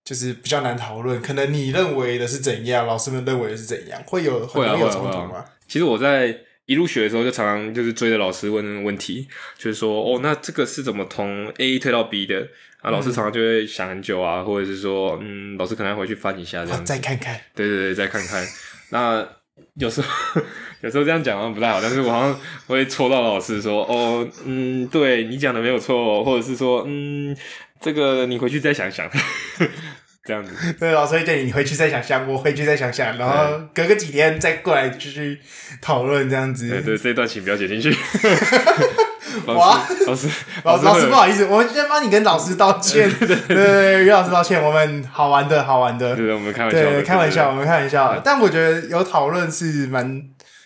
[0.04, 1.20] 就是比较难讨论？
[1.20, 5.44] 可能你认为的是怎样，老师们认为的是怎样，会有会有冲突吗？
[5.66, 12.48] 其实我在一入学的时候就常常就是追着老师问问题，就是说哦，那这个是怎么从 A 推到 B 的？
[12.80, 17.38] 啊，老师常常就会想很久啊，或者是说，嗯，老师可能要回去翻一下这样子，再看看。
[17.54, 18.46] 对对对，再看看。
[18.88, 19.28] 那
[19.74, 20.08] 有时候
[20.82, 27.36] 有时候这样讲好像不太好，但是我好像会戳到老师说，哦，嗯，对你讲的没有错，或者是说，嗯，
[27.80, 29.08] 这个你回去再想想，
[30.24, 30.72] 这样子。
[30.78, 35.38] 对，老师会建议你回去再想想，我回去再想想，然后隔个几天再过来继续
[35.80, 36.68] 讨论这样子。
[36.68, 37.90] 对对，这段请不要写进去。
[39.46, 40.28] 哇，老师，
[40.64, 43.10] 老师，老师，不好意思，我们先帮你跟老师道歉。
[43.18, 44.62] 对 对对，于老师道歉。
[44.62, 46.14] 我们好玩的，好玩的。
[46.16, 46.78] 对，我们开玩笑。
[46.78, 48.20] 对，开玩笑，我们开玩笑。
[48.24, 50.22] 但我觉得有讨论是蛮，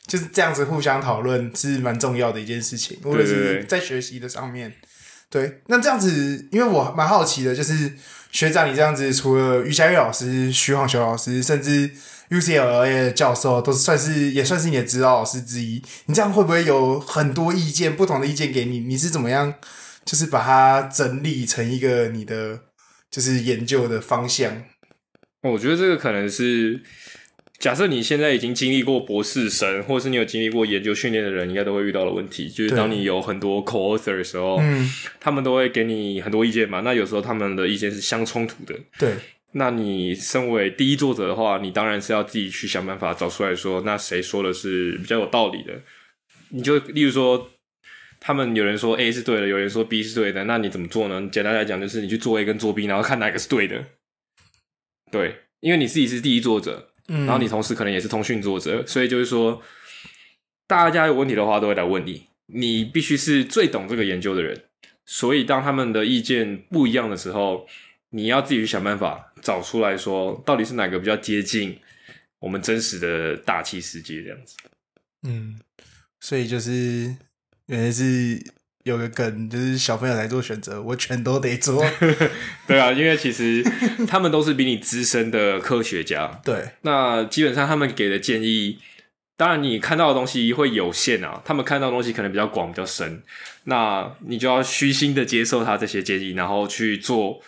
[0.07, 4.72] 就是这样子互相讨论是蛮重要的一件事情，无论是在学习的上面。
[5.31, 7.92] 对，那这样子，因为我蛮好奇的，就是
[8.31, 11.90] 学长你这样子，除了于佳玉老师、徐晃雄老师，甚至。
[12.30, 18.80] UCLA 的教授都是算是也算是你的指导老师之一，你这样会不会有很多意见，不同的意见给你？
[18.80, 19.54] 你是怎么样，
[20.04, 22.60] 就是把它整理成一个你的
[23.10, 24.64] 就是研究的方向？
[25.42, 26.82] 我觉得这个可能是
[27.58, 36.80] 假设你现在已经经历过博士生，或者是你有经历过研究训练的人，应该都会遇到的问题，就是当你有很多 co-author 的时候，嗯，他们都会给你很多意见嘛。
[36.80, 39.14] 那有时候他们的意见是相冲突的，对。
[39.56, 45.80] 那你身为第一作者的话，你当然是要自己去想办法找出来说，那谁说的是比较有道理的？
[46.48, 47.50] 你就例如说，
[48.18, 51.28] 他们有人说 A 是对的，有人说 B 是对的，那你怎么做呢？
[51.30, 53.84] 简单来讲，就是你去做 A 跟做 B，然后看哪个是对的。
[55.12, 59.62] 对，因为你自己是第一作者，嗯，然后你同时可能也是通讯作者，所以就是说，
[60.66, 64.64] 大家有问题的话都会来问你，你必须是最懂这个研究的人，
[65.06, 67.68] 所以当他们的意见不一样的时候。
[68.16, 71.78] 你要自己去想办法找出来说，到底是哪个比较接近
[72.40, 74.57] 我们真实的大气世界这样子。
[75.22, 75.61] 嗯，
[76.18, 77.14] 所以就是
[77.66, 78.42] 原来是
[78.85, 81.85] 有个梗，就是小朋友来做选择，我全都得做。
[82.66, 83.62] 对啊，因为其实
[84.09, 86.40] 他们都是比你资深的科学家。
[86.42, 88.78] 对，那基本上他们给的建议，
[89.37, 93.22] 当然你看到的东西会有限啊，他们看到的东西可能比较广、比较深，
[93.64, 97.42] 那你就要虚心的接受他这些建议，然后去做。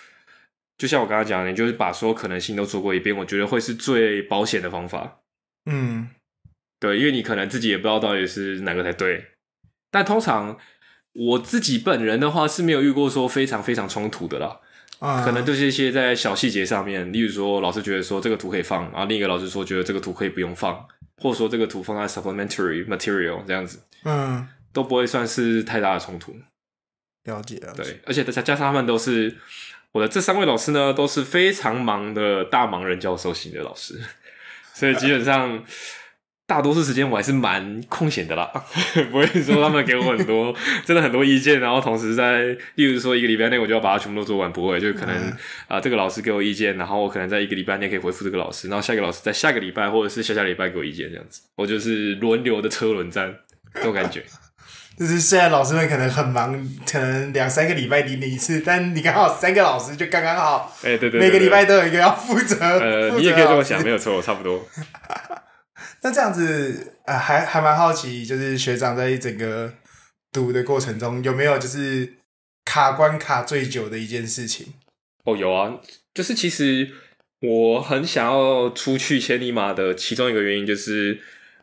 [0.79, 5.21] 就像我刚刚讲的，你就是把所有可能性都做过一遍，我觉得会是最保险的方法。
[5.71, 6.11] 嗯，
[6.79, 9.27] 对，因为你可能自己也不知道到底是哪个才对。
[9.91, 10.59] 但通常
[11.13, 14.61] 我自己本人的话是没有遇过说非常非常冲突的啦。
[14.99, 20.75] 啊，可能就是一些在小细节上面，例如说老师觉得说这个图可以放，然后另一个老师说觉得这个图可以不用放，
[21.19, 26.35] 或者说这个图放在 supplementary material 这样子，嗯，都不会算是太大的冲突。
[27.25, 27.83] 了解，了解。
[27.83, 29.37] 对，而且加加上他们都是
[29.97, 33.99] 我的这三位老师呢，都是非常忙的大忙人教授型的老师，
[34.75, 35.65] 所以基本上。
[36.49, 38.49] 大多数时间我还是蛮空闲的啦，
[39.11, 40.55] 不会说他们给我很多，
[40.85, 45.35] 真的很多意见，然后同时在，例如说一个礼拜内我就要把它全部都做完，不会，就可能啊、
[45.71, 53.35] 呃，这个老师给我意见，然后我可能在一个礼拜内可以回复这个老师，然后下一个老师在下个礼拜或者是下下礼拜给我意见，这样子，我就是轮流的车轮战，
[53.75, 54.23] 这种感觉。
[54.99, 56.53] 就是虽然老师们可能很忙，
[56.91, 64.67] 可能两三个礼拜理你一次，但你刚好三个老师就刚刚好，哎、欸，对对，对，对，每个礼拜都有一个要负责，呃，你也可以这么想，没有错，差不多。
[66.03, 69.73] 那这样子，呃，还还蛮好奇，就是学长在整个
[70.33, 72.15] 读的过程中，有没有就是
[72.65, 74.75] 卡关卡最久的一件事情？
[75.25, 75.75] 哦，有啊，
[76.15, 76.89] 就是其实
[77.41, 81.21] 我很想要出去千里马的其中一个原因，就是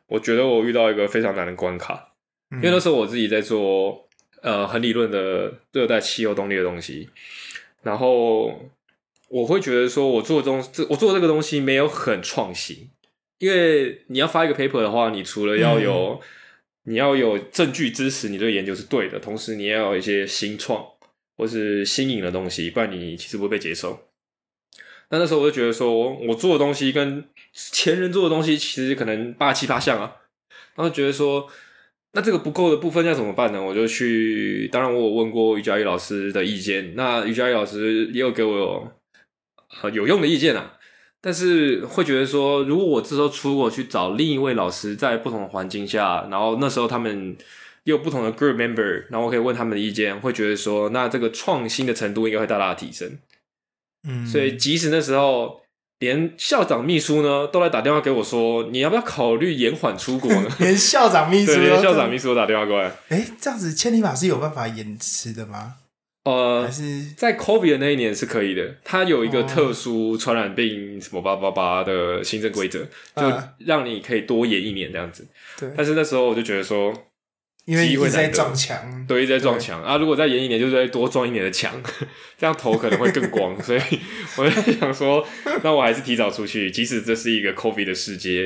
[0.08, 2.13] 我觉得我遇到一个非常难的关卡，嗯、
[2.56, 4.08] 因为那时候我自己在做
[4.42, 7.10] 呃很理论的热带气候动力的东西，
[7.82, 8.70] 然后
[9.30, 12.90] 我会觉得说我做的东这我做这个东西没有很创新。
[13.40, 20.86] 因为你要发一个 paper 的话，你除了要有、嗯、你要有证据支持你这个研究是对的，同时你也要有一些新创
[21.36, 24.08] 或是新颖的东西，不然你其实不会被接受。
[25.10, 30.16] 那那时候我就觉得说，我做的东西跟前人做的东西其实可能八七八像啊，
[30.76, 31.50] 然后觉得说，
[32.14, 33.62] 那这个不够的部分要怎么办呢？
[33.62, 38.92] 我就去，当然我有问过于嘉义老师的意见，那于嘉义老师也有给我有，
[39.82, 40.78] 呃、有用的意见啊。
[41.20, 47.36] 但是会觉得说，如果我这时候出国去找另一位老师，在不同的环境下，然后那时候他们
[47.86, 53.18] 又有不同的 group member，然后我可以问他们的意见，会觉得说，那这个创新的程度应该会大大的提升。
[54.08, 55.63] 嗯，所以即使那时候
[56.04, 60.50] 连校长秘书呢都来打电话给我说，你要不要考虑延缓出国呢？
[60.60, 62.92] 连校长秘书 对，连校长秘书都打电话过来。
[63.10, 65.76] 哎，这样子千里马是有办法延迟的吗？
[66.26, 68.76] 呃，还是在 COVID 的那一年是可以的。
[68.84, 72.80] 它有一个特殊传染病什么八八八的新增规则，
[73.16, 73.24] 就
[73.60, 75.28] 让你可以多延一年这样子。
[75.60, 75.70] 对。
[75.76, 76.94] 但是那时候我就觉得说，
[77.66, 79.98] 因为一直在撞墙，对，一直在撞墙啊！
[79.98, 81.74] 如果再延一年，就是再多撞一年的墙，
[82.38, 83.62] 这样头可能会更光。
[83.64, 83.82] 所以
[84.38, 85.26] 我在想说，
[85.64, 88.46] 那我还是提早出去，即使这是一个 COVID 的世界，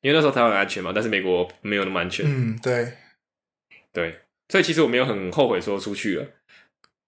[0.00, 2.26] 因为那时候台湾很安全嘛，但是美国没有那么安全。
[2.26, 2.94] 嗯，对，
[3.92, 4.20] 对。
[4.48, 6.26] 所以其实我没有很后悔说出去了。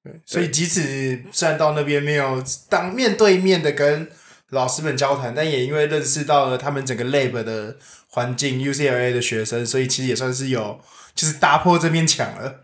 [0.02, 4.08] 对所以，即使虽然到那边没有当面对面的跟
[4.50, 10.80] 老师们交谈，但也因为认识到了他们整个 lab 的环境，UCLA 的学生，所以其实也算是有，
[11.16, 12.62] 就是打破这面墙了。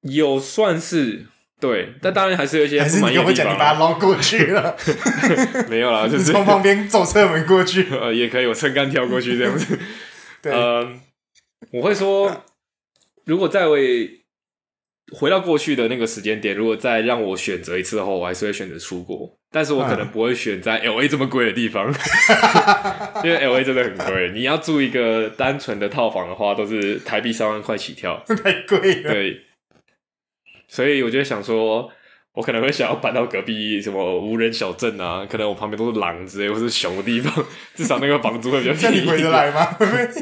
[0.00, 1.26] 有算是
[1.60, 2.80] 对，但当然还是有一些。
[2.80, 4.74] 还是你跟我讲，你把它捞过去了？
[5.68, 7.86] 没有啦， 就是从旁边走侧门过去。
[7.92, 9.78] 呃，也可以，我撑杆跳过去这样子。
[10.40, 10.90] 对，呃，
[11.72, 12.44] 我会说，
[13.24, 14.23] 如果再为。
[15.12, 19.38] 回到过去的那个时间点，如果再让我选择一次的话，我还是会选择出国。
[19.50, 21.86] 但是我可能不会选在 LA 这么贵的地方，
[23.22, 24.32] 因为 LA 真的很贵。
[24.34, 29.12] 你要住一个单纯的套房的话，都是台币三万块起跳， 太贵了。
[29.12, 29.42] 对，
[30.66, 31.92] 所以我就想说。
[32.34, 37.32] 我可能会想要搬到隔壁什么无人小镇啊，可能我旁边都是狼之类或是熊的地方，
[37.74, 39.06] 至少那个房租会比较便宜。
[39.08, 39.76] 回得来吗？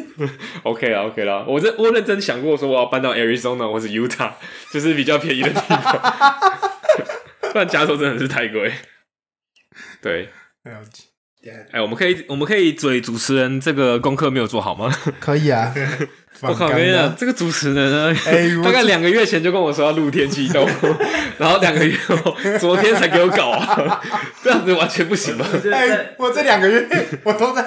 [0.64, 4.32] OK 啦，OK 啦，我认我认真想过说我要搬到 Arizona 或是 Utah，
[4.70, 6.40] 就是比较便宜的地方，
[7.52, 8.70] 不然加州真的是太贵。
[10.02, 10.28] 对，
[11.50, 14.94] 哎、欸，我们可以我们可以嘴主持人这个功课没有做好吗？
[15.18, 15.74] 可以啊。
[16.40, 16.66] 我靠！
[16.66, 20.68] 我跟你讲，这个主持人呢，欸、 大概两个月前就跟我说要录天气动，
[21.38, 24.00] 然后两个月后，昨天才给我搞啊，
[24.42, 25.46] 这样子完全不行吧？
[25.72, 26.88] 哎、欸，我这两个月
[27.22, 27.64] 我都在，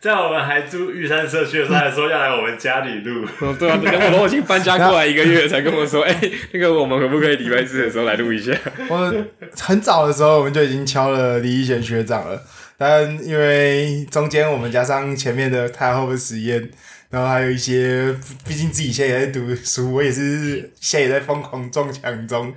[0.00, 3.24] 在我们还住玉山社区的时候，还说要来我们家里录。
[3.40, 8.52] 哦，对啊，我都已经搬家过来一个月，才跟我说，哎、欸，那个我们可不可以礼拜四的时候来录一下？
[8.88, 9.12] 我
[9.60, 12.42] 很早的时候我们就已经敲了李一贤学长了，
[12.78, 16.70] 但因为中间我们加上前面的太后的实验。
[17.08, 18.12] 然后还有一些，
[18.46, 22.52] 毕竟自己现在也在读书，我也是 现在也在疯狂撞墙中，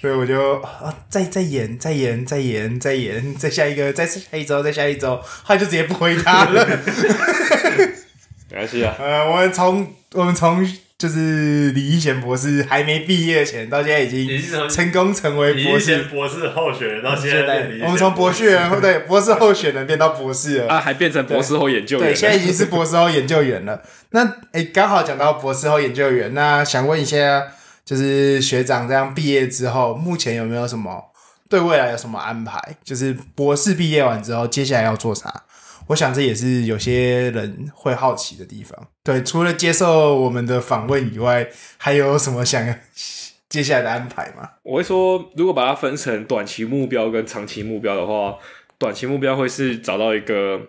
[0.00, 6.64] 所以我就啊，再再演，再演，再演，再演，再下一个，再下一周，再下一周，后来就直接不回他了。
[8.48, 8.94] 没关系啊。
[9.00, 10.64] 呃，我们从我们从
[11.00, 15.96] 就是李义贤博士还没毕业前，到现在已经成功成为博士。
[15.96, 22.08] 李贤博士候选人到现在，我们从博士员对 博士候选人变到博士了，啊，还变成博士后研究员。
[22.08, 23.80] 对，现在已经是博士后研究员了。
[24.12, 24.22] 那
[24.52, 27.46] 哎，刚好讲到博士后研究员，那想问一下，
[27.82, 31.02] 就是学长这样毕业之后，目前有没有什么
[31.48, 32.60] 对未来有什么安排？
[32.84, 35.44] 就是博士毕业完之后，接下来要做啥？
[35.90, 38.88] 我想这也是有些人会好奇的地方。
[39.02, 42.64] 对，除了接受我们的访问以外，还有什么想
[43.50, 44.48] 接下来的安排吗？
[44.62, 48.38] 我会说，如果把它分成短期目标跟长期目标的话，
[48.78, 50.68] 短期目标会是找到一个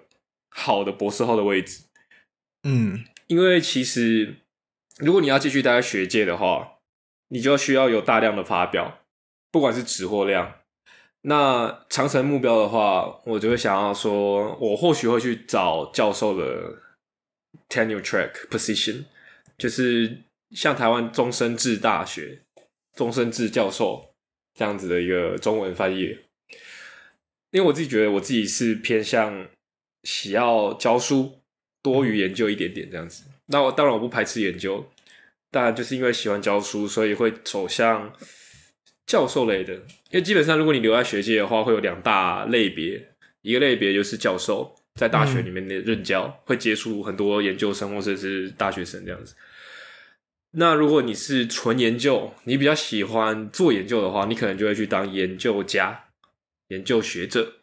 [0.50, 1.84] 好的博士后的位置。
[2.64, 4.38] 嗯，因为其实
[4.98, 6.80] 如果你要继续待在学界的话，
[7.30, 9.02] 你就需要有大量的发表，
[9.52, 10.56] 不管是质或量。
[11.24, 16.82] 那长程目标的话，我就会想要说，我或许会去找教授的
[17.70, 19.06] tenure track position，
[19.56, 22.42] 就是像台湾终身制大学、
[22.96, 24.14] 终身制教授
[24.56, 26.18] 这样子的一个中文翻译。
[27.52, 29.48] 因为我自己觉得我自己是偏向
[30.04, 31.40] 喜要教书
[31.84, 33.26] 多于研究一点点这样子。
[33.46, 34.84] 那我当然我不排斥研究，
[35.52, 38.12] 但就是因为喜欢教书，所以会走向。
[39.12, 43.10] 教授类的，因为基本上如果你留在学界的话，会有两大类别，
[43.42, 49.36] 一个类别就是教授在大学里面的任教，嗯、会接触很多研究生或者是大学生这样子。
[50.52, 56.06] 那如果你是纯研究，你比较喜欢做研究的话，你可能就会去当研究家、
[56.70, 57.56] 研究学者。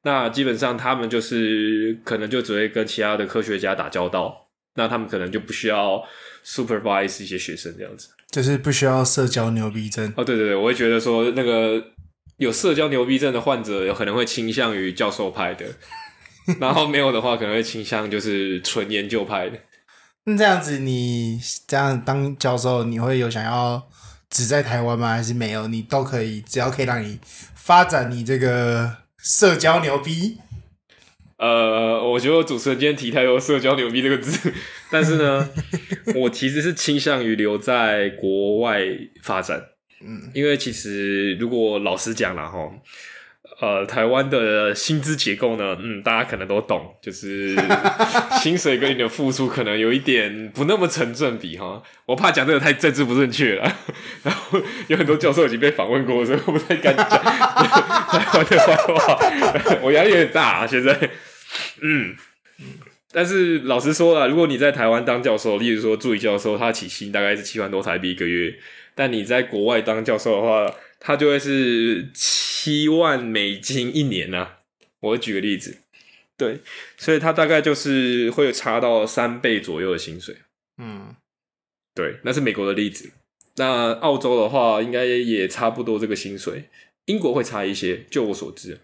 [0.00, 6.02] 那基本上他们就是可能就只会跟其他的科学家打交道，那他们可能就不需要
[6.42, 8.08] supervise 一些学生这样子。
[8.36, 11.82] 就是不需要社交牛逼症哦，对对对，我会觉得说那个
[12.36, 15.64] 有社交牛逼症的患者，有可能会倾向于教授派的，
[16.60, 19.58] 然后没有的话，可能会倾向就是纯研究派的。
[20.24, 23.88] 那这样子，你这样当教授，你会有想要
[24.28, 25.08] 只在台湾吗？
[25.08, 25.66] 还是没有？
[25.68, 27.18] 你都可以，只要可以让你
[27.54, 30.36] 发展你这个社交牛逼。
[31.38, 34.52] 呃，我觉得我主持人今天提太多“社交牛逼”这个字，
[34.90, 35.48] 但是呢，
[36.14, 38.80] 我其实是倾向于留在国外
[39.22, 39.62] 发展。
[40.00, 42.58] 嗯，因为其实如果老实讲了哈，
[43.58, 47.56] 呃，台湾的薪资结构呢，嗯，大家可能都懂，就是
[48.42, 51.82] 薪水跟你的付出可能有一点不那么成正比哈。
[52.04, 53.62] 我怕讲这个太政治不正确了，
[54.22, 59.18] 然后有很多教授已经被访问过，所以我不太敢讲 台湾的坏话。
[59.80, 60.94] 我压力有点大啊，现在。
[61.80, 62.14] 嗯，
[63.10, 68.54] 但是老实说啦，如果你在台湾当教授，例如说助理教授，他起薪大概是七万多台币一个月，
[68.94, 70.70] 但你在国外当教授的话，
[71.06, 74.58] 他就会是七万美金一年啊。
[74.98, 75.78] 我会举个例子，
[76.36, 76.58] 对，
[76.96, 80.36] 所以他大概就是会有差到三倍左右的薪水。
[80.78, 81.14] 嗯，
[81.94, 83.12] 对，那是美国的例子。
[83.54, 86.64] 那澳洲的话，应该也差不多这个薪水。
[87.04, 88.80] 英国会差一些，就我所知。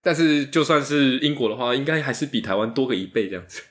[0.00, 3.62] 但是就算是英国的话，应该还是比台湾多个一倍这样子。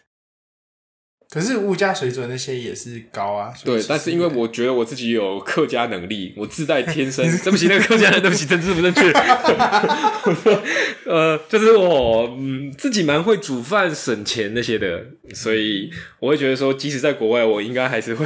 [1.29, 3.53] 可是物价水准那些也是高啊。
[3.65, 7.25] 对，但是因为我觉得我自己有客家能力，我自带天生。
[7.43, 9.11] 对不起，那个客家人，对不起，政治不正确。
[11.05, 18.25] 呃，就是我嗯自己蛮会煮饭、省钱那些的，所以我会觉得说，即使在国外，我应该还是会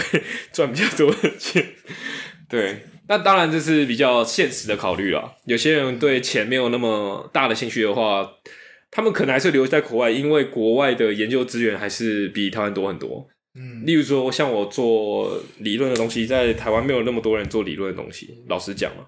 [0.54, 1.66] 赚比较多的钱。
[2.48, 2.86] 对。
[3.08, 5.36] 那当然这是比较现实的考虑了。
[5.44, 8.26] 有些人对钱没有那么大的兴趣的话，
[8.92, 13.28] 他们可能还是留在国外，因为国外的研究资源还是比台湾多很多。
[13.56, 18.44] 嗯，例如说像我做理论的东西，在台湾没有那么多人做理论的东西。
[18.48, 19.06] 老实讲嘛，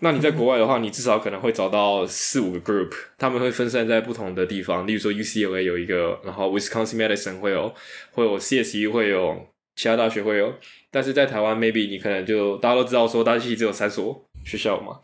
[0.00, 4.86] 那你在国外的话，你至少可能会找到四五个 group，他们会分散在不同的地方。
[4.86, 7.72] 例如说 UCLA 有一个，然后 Wisconsin Madison 会有，
[8.10, 9.46] 会有 CSU 会有，
[9.76, 10.52] 其他大学会有。
[10.90, 14.98] 但是在台湾，maybe 你可能就大家都知道说，大西只有三所学校嘛，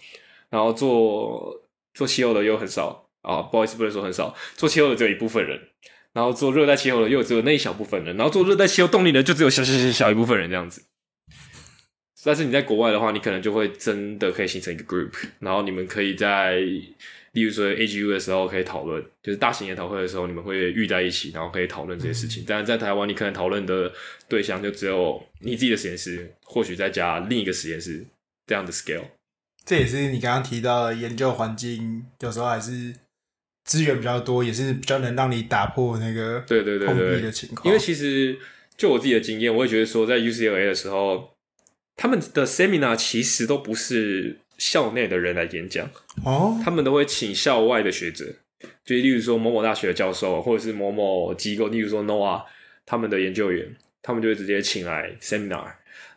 [0.51, 1.63] 然后做
[1.95, 5.59] 做西欧的又很少啊，不好意思，不能说很少，做气候的只有一部分人，
[6.13, 10.83] 然后做热带气候的又只有那一小部分人，然后做热带气候动力的就只有小小小小一部分人这样子。
[12.25, 16.63] 但是你在国外的话，你可能就会真的可以形成一个 group，然后你们可以在。
[17.33, 22.45] 例如说 AGU 的时候可以讨论，就是大型研讨会的时候，你们会遇在一起，然后可以讨论这些事情。
[22.47, 23.91] 但是，在台湾，你可能讨论的
[24.29, 28.05] 对象就只有你自己的实验室，或许再加另一个实验室
[28.47, 29.07] 这样的 scale。
[29.65, 32.95] 这也是你刚刚提到的研究环境，有时候还是
[33.65, 37.67] 资源比较多，也是比较能让你打破那个对对对对的情况。
[37.67, 38.39] 因为其实
[38.77, 41.35] 就我自己的经验，我也觉得说，在 UCLA 的时候，
[41.97, 44.39] 他们的 seminar 其实都不是。
[44.59, 45.91] 校内的人来演讲
[46.25, 48.25] 哦，他们都会请校外的学者，
[48.85, 52.45] 就例如说某某大学的教授，或者是某某机构，例如说 NOAA
[52.87, 55.65] 他们的研究员，他们就会直接请来 seminar。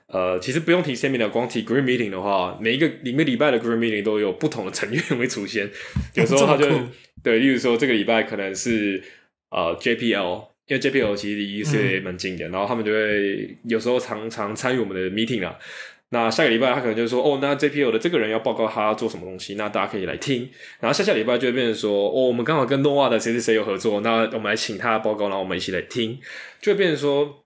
[0.07, 5.67] 呃，其实不用提 seminar，光提 group meeting 的话，每一个每个礼拜的 group meeting 都有不同的成员会出现。
[6.13, 6.69] 有时候他就
[7.25, 9.03] 对，例如说这个礼拜可能是
[9.49, 15.57] 呃 JPL，因为 JPL 其实离 UCLA 蛮近的，嗯，然后他们就会有时候常常参与我们的 meeting 啊。
[16.09, 20.47] 那下个礼拜他可能就说，哦，那 JPL 的这个人要报告他要做什么东西，那大家可以来听。
[20.79, 26.19] 然后下下礼拜就会变成说，哦，我们刚好跟 Nova 的谁谁谁有合作，那我们来请他报告，然后我们一起来听，
[26.61, 27.43] 就会变成说，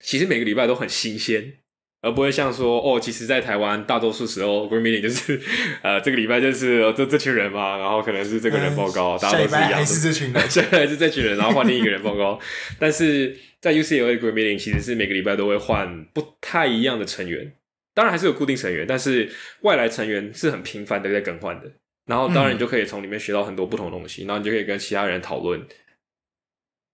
[0.00, 1.58] 其实每个礼拜都很新鲜。
[2.02, 5.40] 而不会像说哦，其实，在台湾大多数时候，group meeting 就是
[5.82, 12.40] 呃，这个礼拜就是这这群人嘛，然后可能是这个人报告，嗯、大家都是一样的，还是这群人， 还是这群人，然后换另一个人报告。
[12.76, 17.52] 但是在 UCLA group meeting 其实是每个礼拜都会换不太一样的成员，
[17.94, 19.30] 当然还是有固定成员，但是
[19.60, 21.70] 外来成员是很频繁的在更换的。
[22.06, 25.64] 然后当然你就可以从里面学到很多不同的东西，然后你就可以跟其他人讨论。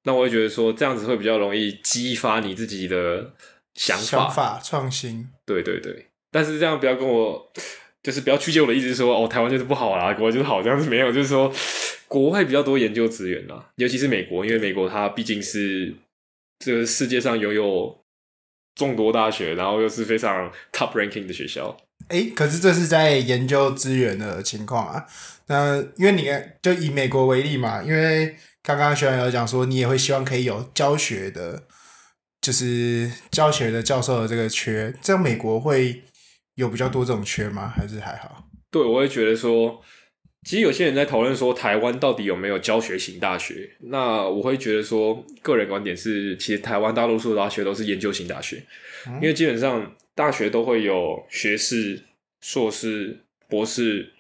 [0.04, 3.32] 那我会觉得说这样子会比较容易激发你自己的。
[3.79, 7.49] 想法，想法创新，对对对，但是这样不要跟我，
[8.03, 11.53] 就是不要曲解我的意思说，说哦，台湾就是不好啦，国外就是好，这样子没有，就是说
[12.09, 15.95] 国外比较多研究资源啦，尤其是美国，因为美国它毕竟是
[16.59, 17.97] 这个世界上拥有
[18.74, 21.76] 众多大学，然后又是非常 top ranking 的学校。
[22.09, 25.07] 哎，可是这是在研究资源的情况啊，
[25.47, 31.62] 那因为你看就以美国为例嘛，因为刚刚学长有讲说，你也会希望可以有教学的。
[32.41, 36.03] 就是教学的教授的这个缺，在美国会
[36.55, 37.72] 有比较多这种缺吗？
[37.76, 38.49] 还是还好？
[38.70, 39.82] 对，我会觉得说，
[40.45, 43.68] 其实有些人在讨论说台湾到底有没有教学型大学。
[43.80, 48.64] 那我会觉得说，个人观点是，其实台湾大多数的大学都是研究型大学，
[49.07, 52.03] 嗯，因为基本上大学都会有学士、
[52.41, 54.12] 硕士、博士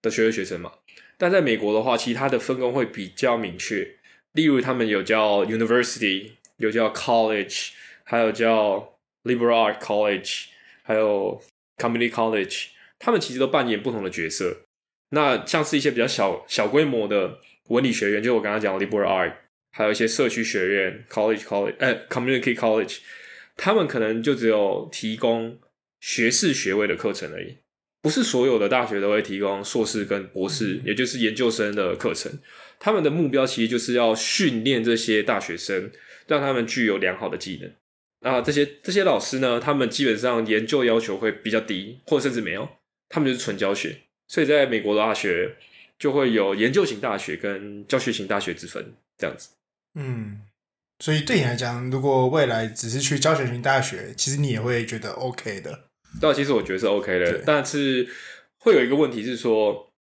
[0.00, 0.70] 的学位学生嘛。
[1.18, 3.96] 但在美国的话，其实它的分工会比较明确，
[4.32, 6.30] 例如他们有叫 University。
[6.58, 7.70] 有叫 college，
[8.04, 10.46] 还有叫 liberal art college，
[10.82, 11.42] 还有
[11.78, 12.66] community college，
[12.98, 14.62] 他们其实都扮演不同的角色。
[15.10, 17.38] 那像是一些比较小小规模的
[17.68, 19.32] 文理学院，就我刚刚讲的 liberal art，
[19.72, 22.98] 还有一些社区学院 college college，哎、欸、community college，
[23.56, 25.58] 他们可能就只有提供
[26.00, 27.58] 学士学位的课程而已。
[28.02, 32.30] 不是所有的大学都会提供硕士跟博士，也就是研究生的课程。
[32.78, 35.90] 他们的目标其实就是要训练这些大学生。
[36.26, 37.70] 让他们具有良好的技能。
[38.20, 42.66] 那这些这些老师呢，他们基本上研究要求会比较低，或者甚至没有，
[43.08, 43.96] 他们就是纯教学。
[44.26, 45.56] 所以在美国的大学
[45.98, 49.50] 就会有研究型大学跟教学型大学之分，这样子。
[49.94, 50.40] 嗯，
[51.00, 55.84] 所以对你来讲，如果未来只是去教学型大学，其实你也会觉得 OK 的。
[56.18, 58.08] 对，其实我觉得是 OK 的，但是
[58.58, 59.92] 会有一个问题是说，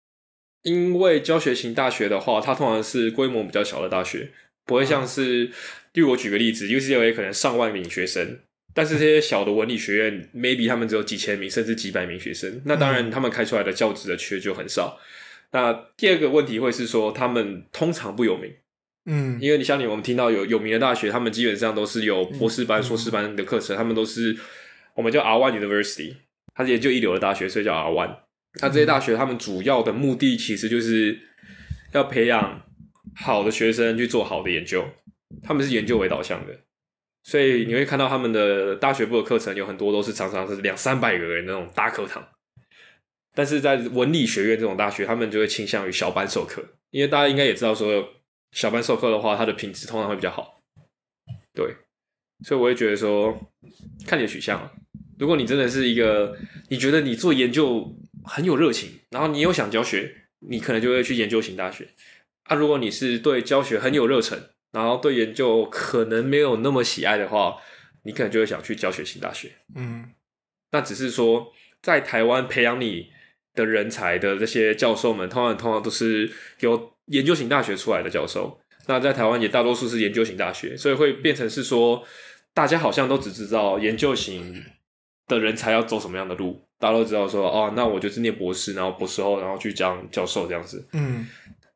[0.62, 4.30] 因为教学型大学的话，它通常是规模比较小的大学。
[4.64, 5.50] 不会像是，
[5.94, 8.38] 例如我举个例子，UCLA 可能上万名学生，
[8.72, 14.98] 但是这些小的文理学院，maybe 他们只有几千名甚至几百名学生，那当然他们开出来的教职的缺就很少。
[15.50, 18.50] 那第二个问题会是说，他们通常不有名，
[19.04, 24.34] 嗯，因为你像你我们听到有有名的大学，他们基本上都是有博士班、硕士班的课程，他们都是
[24.94, 26.14] 我们叫 R1 University，
[26.54, 28.16] 它是研究一流的大学，所以叫 R1。
[28.62, 31.18] 那这些大学他们主要的目的其实就是
[31.92, 32.62] 要培养。
[33.14, 34.82] 好的学生去做好的研究，
[35.42, 36.58] 他们是研究为导向的，
[37.22, 42.26] 所以你会看到他们的大学部的课程有很多都是常常是两三百个人那种大课堂，
[43.34, 48.08] 但是在文理学院这种大学，他们就会倾向于小班授课，因为大家应该也知道说，
[48.52, 50.60] 小班授课的话，它的品质通常会比较好。
[51.54, 51.74] 对，
[52.44, 53.52] 所以我会觉得说，
[54.06, 54.72] 看你的取向啊，
[55.18, 56.36] 如果你真的是一个
[56.68, 60.14] 你觉得你做研究很有热情，然后你又想教学，
[60.48, 61.88] 你可能就会去研究型大学。
[62.44, 67.56] 啊，如果你是对教学很有热忱，然后对研究可能没有那么喜爱的话，
[68.04, 69.52] 你可能就会想去教学型大学。
[69.76, 70.10] 嗯，
[70.70, 71.52] 那只是说，
[71.82, 73.10] 在台湾培养你
[73.54, 78.58] 的人才的这些教授们，通常通常都是由研究型大学出来的教授。
[78.86, 82.02] 那在台湾也大多数是研究型大学，所以会变成是说，
[82.54, 84.64] 大家好像都只知道研究型
[85.28, 90.88] 的人才要走什么样的路，大家都知道说，哦，那我就是念博士，然后博士后，然后去当教授这样子。
[90.94, 91.28] 嗯。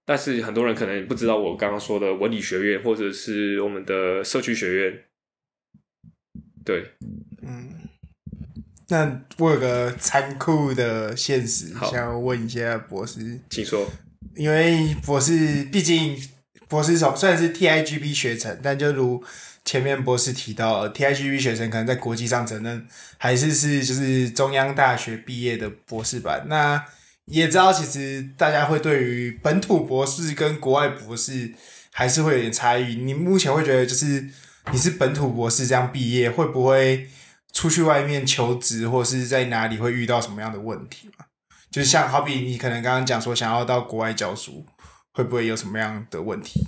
[0.06, 5.02] 但是很多人可能不知道我刚刚说的文理学院，或者是我们的社区学院。
[6.64, 6.92] 对，
[7.42, 7.88] 嗯，
[8.88, 13.90] 那我有个残酷的现实，想要问一下博士，请说。
[14.34, 16.16] 因为博士毕竟
[16.68, 19.22] 博士从虽然是 TIGB 学程，但就如
[19.64, 22.86] 前面博士提到，TIGB 学程可能在国际上承认
[23.18, 26.44] 还是是就是中央大学毕业的博士吧。
[26.46, 26.84] 那
[27.26, 31.52] 也知道，其实大家会对于本土博士跟国外博士
[31.92, 32.94] 还是会有点差异。
[32.96, 34.28] 你目前会觉得，就是
[34.72, 37.08] 你是本土博士这样毕业，会不会
[37.52, 41.26] 出去外面求职或者是在哪里会遇到什么样的问题吗？
[41.70, 44.64] 就是像好比你可能刚刚讲说想要到国外教书，
[45.12, 46.66] 会不会有什么样的问题？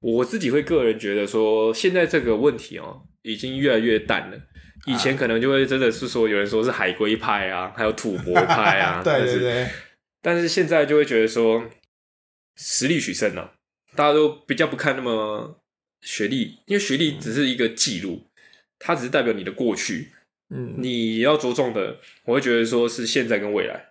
[0.00, 4.38] 我自己会个人觉得说，现在这个问题哦，已经越来越淡了。
[4.86, 9.68] 以前可能就会真的是说，有人说是海归派啊，还有土博派啊， 对对对。
[10.22, 11.68] 但是现在就会觉得说，
[12.56, 13.52] 实力取胜了啊，
[13.94, 15.60] 大家都比较不看那么
[16.02, 18.26] 学历，因为学历只是一个记录，
[18.78, 20.12] 它只是代表你的过去。
[20.52, 23.90] 嗯，你要着重的，我会觉得说是现在跟未来。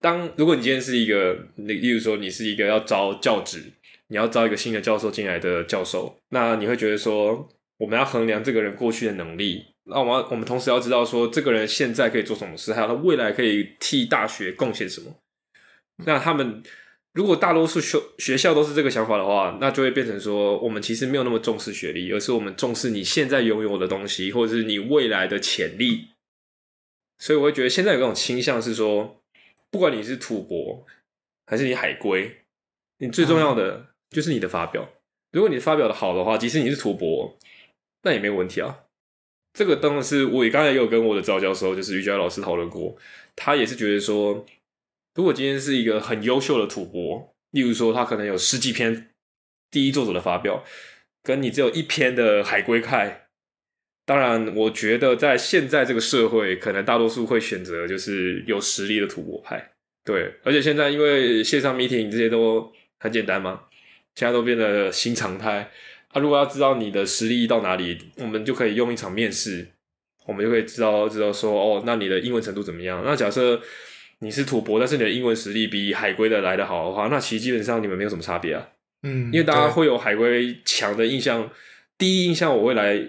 [0.00, 3.72] 当如果你今天是一个，例如说你是一个要招教职，
[4.08, 9.66] 你要招一个新的教授进来的教授，那你会觉得说，我们要衡量这个人过去的能力。
[9.84, 15.14] 那我们我们同时要知道说，这个人现在可以做什么事，还有他未来可以替大学贡献什么。
[16.04, 16.62] 那他们
[17.12, 26.08] 如果大多数学学校都是这个想法的话，那就会变成说，我们其实没有那么重视学历，而是我们重视你现在拥有的东西，或者是你未来的潜力。
[27.18, 29.20] 所以我会觉得现在有这种倾向是说，
[29.70, 30.86] 不管你是土博
[31.46, 32.44] 还是你海归，
[32.98, 34.88] 你最重要的就是你的发表。
[35.32, 37.36] 如果你发表的好的话，即使你是土博，
[38.02, 38.81] 那也没有问题啊。
[39.54, 42.96] 这个当然是我也刚才也有跟我的指导教授，就是瑜伽老师讨论过，
[43.36, 44.46] 他也是觉得说，
[45.14, 49.10] 如果今天是一个很优秀的土博，例如说他可能有十几篇
[49.70, 50.64] 第一作者的发表，
[51.22, 53.28] 跟你只有一篇的海归派，
[54.06, 59.72] 当然我觉得在现在这个社会，可能大多数会选择就是有实力的土博派，
[60.02, 63.64] 对，而且现在因为线上 meeting 这些都很简单嘛，
[64.14, 65.70] 现在都变得新常态。
[66.12, 69.66] 他、啊、如果要知道你的实力到哪里，我们就可以用一场面试，
[70.26, 73.02] 我们就可以知道知道说，哦，那你的英文程度怎么样？
[73.04, 73.58] 那假设
[74.18, 78.68] 你是土博，但是你的英文实力比海归的来的好的话，那其实基本上你们没有什么差别啊。
[79.02, 81.50] 嗯，因为大家会有海归强的印象，
[81.96, 83.02] 第一印象我会来，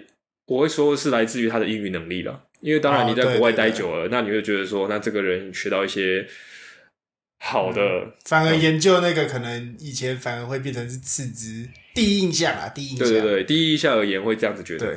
[0.46, 2.44] 我会说是来自于他的英语能力了。
[2.60, 6.26] 因为当然你在国外待久了，那你会觉得说，那这个人学到一些。
[7.46, 13.06] 好的、嗯，反而研究那个可能以前反而会变成是次之第一印象啊，第一印象。
[13.06, 14.86] 对对对，第一印象而言会这样子觉得。
[14.86, 14.96] 对，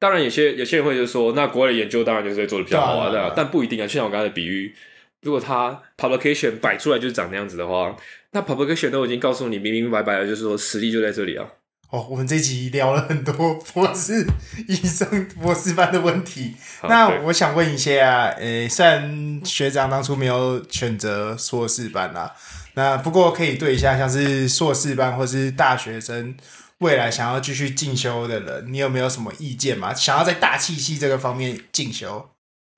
[0.00, 3.86] 当然有些有些人会就说，那国外的研究当然就是会做的比较好啊，对啊，但不一定啊。
[3.86, 4.74] 就像我刚才的比喻，
[5.22, 7.96] 如果他 publication 摆出来就是长那样子的话，
[8.32, 11.46] 那 publication 都已经告诉你明明白白的，就是说实力就在这里啊。
[11.94, 14.26] 哦，我们这集聊了很多 博士、
[14.66, 16.56] 医生、博士班的问题。
[16.88, 22.34] 那我想问一下，诶、欸，虽然学长当初没有选择硕士班啦，
[22.74, 26.36] 那不过可以对一下，像是硕士班或是大学生
[26.78, 29.94] 未来想要继续进修的人，你有没有什么意见吗？
[29.94, 32.30] 想要在大气系这个方面进修，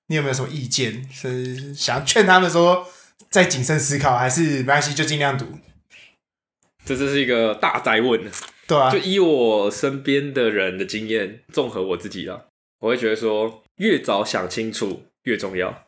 [0.09, 1.09] 你有没有什么意见？
[1.11, 2.85] 是想劝他们说
[3.31, 5.57] 再谨慎思考，还是没关系就尽量读？
[6.85, 8.21] 这这是一个大哉问。
[8.67, 12.47] 对啊，就以我身边的人的经验，综合我自己啊，
[12.79, 15.87] 我会觉得说，越早想清楚越重要。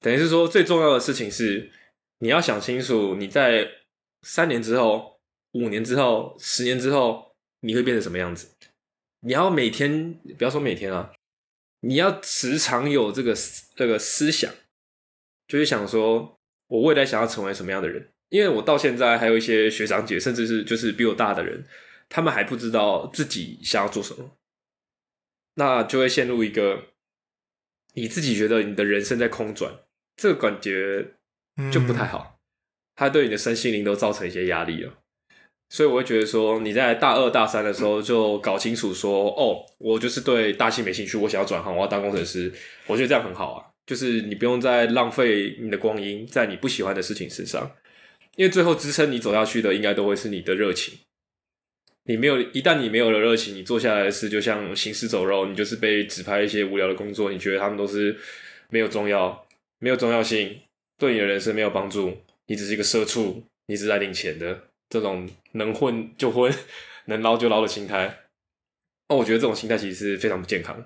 [0.00, 1.70] 等于是说，最重要的事情是，
[2.18, 3.70] 你要想清楚，你在
[4.22, 5.18] 三年之后、
[5.52, 8.50] 五年之后、十年之后，你会变成什么样子。
[9.20, 11.14] 你要每天，不要说每天啊，
[11.80, 13.34] 你要时常有这个
[13.74, 14.52] 这个思想，
[15.48, 18.10] 就是想说我未来想要成为什么样的人。
[18.34, 21.64] 因为我到现在还有一些学长姐，甚至是就是比我大的人，
[22.08, 24.28] 他们还不知道自己想要做什么，
[25.54, 26.86] 那就会陷入一个
[27.92, 29.72] 你自己觉得你的人生在空转，
[30.16, 31.14] 这个感觉
[31.70, 32.40] 就不太好，
[32.96, 34.92] 他对你的身心灵都造成一些压力了。
[35.68, 42.52] 所以我会觉得说，你在大二大三的时候就搞清楚说，哦，我就是对大气没兴趣，我想要转行，我要当工程师，
[42.88, 47.70] 我觉得这样很好啊，就是你不用再浪费你的光阴在你不喜欢的事情身上。
[48.36, 50.98] 因为最后支撑你走下去的，应该都会是你的热情。
[52.06, 58.18] 你没有，一旦你没有了热情，你做下来的事就像行尸走肉，你就是被指派一些无聊的工作，你觉得他们都是
[58.68, 59.46] 没有重要、
[59.78, 60.60] 没有重要性，
[60.98, 66.52] 对你的人生没有帮助，你只是一个社畜，你只是来领钱的这种能混就混、
[67.06, 68.24] 能捞就捞的心态。
[69.08, 70.84] 那我觉得这种心态其实是非常不健康。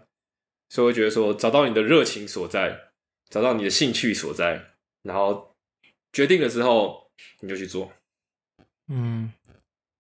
[0.69, 2.91] 所以我觉得说，找到你的热情所在，
[3.29, 4.67] 找到你的兴趣所在，
[5.03, 5.57] 然后
[6.13, 7.08] 决定了之后。
[7.41, 7.93] 你就去做，
[8.89, 9.33] 嗯，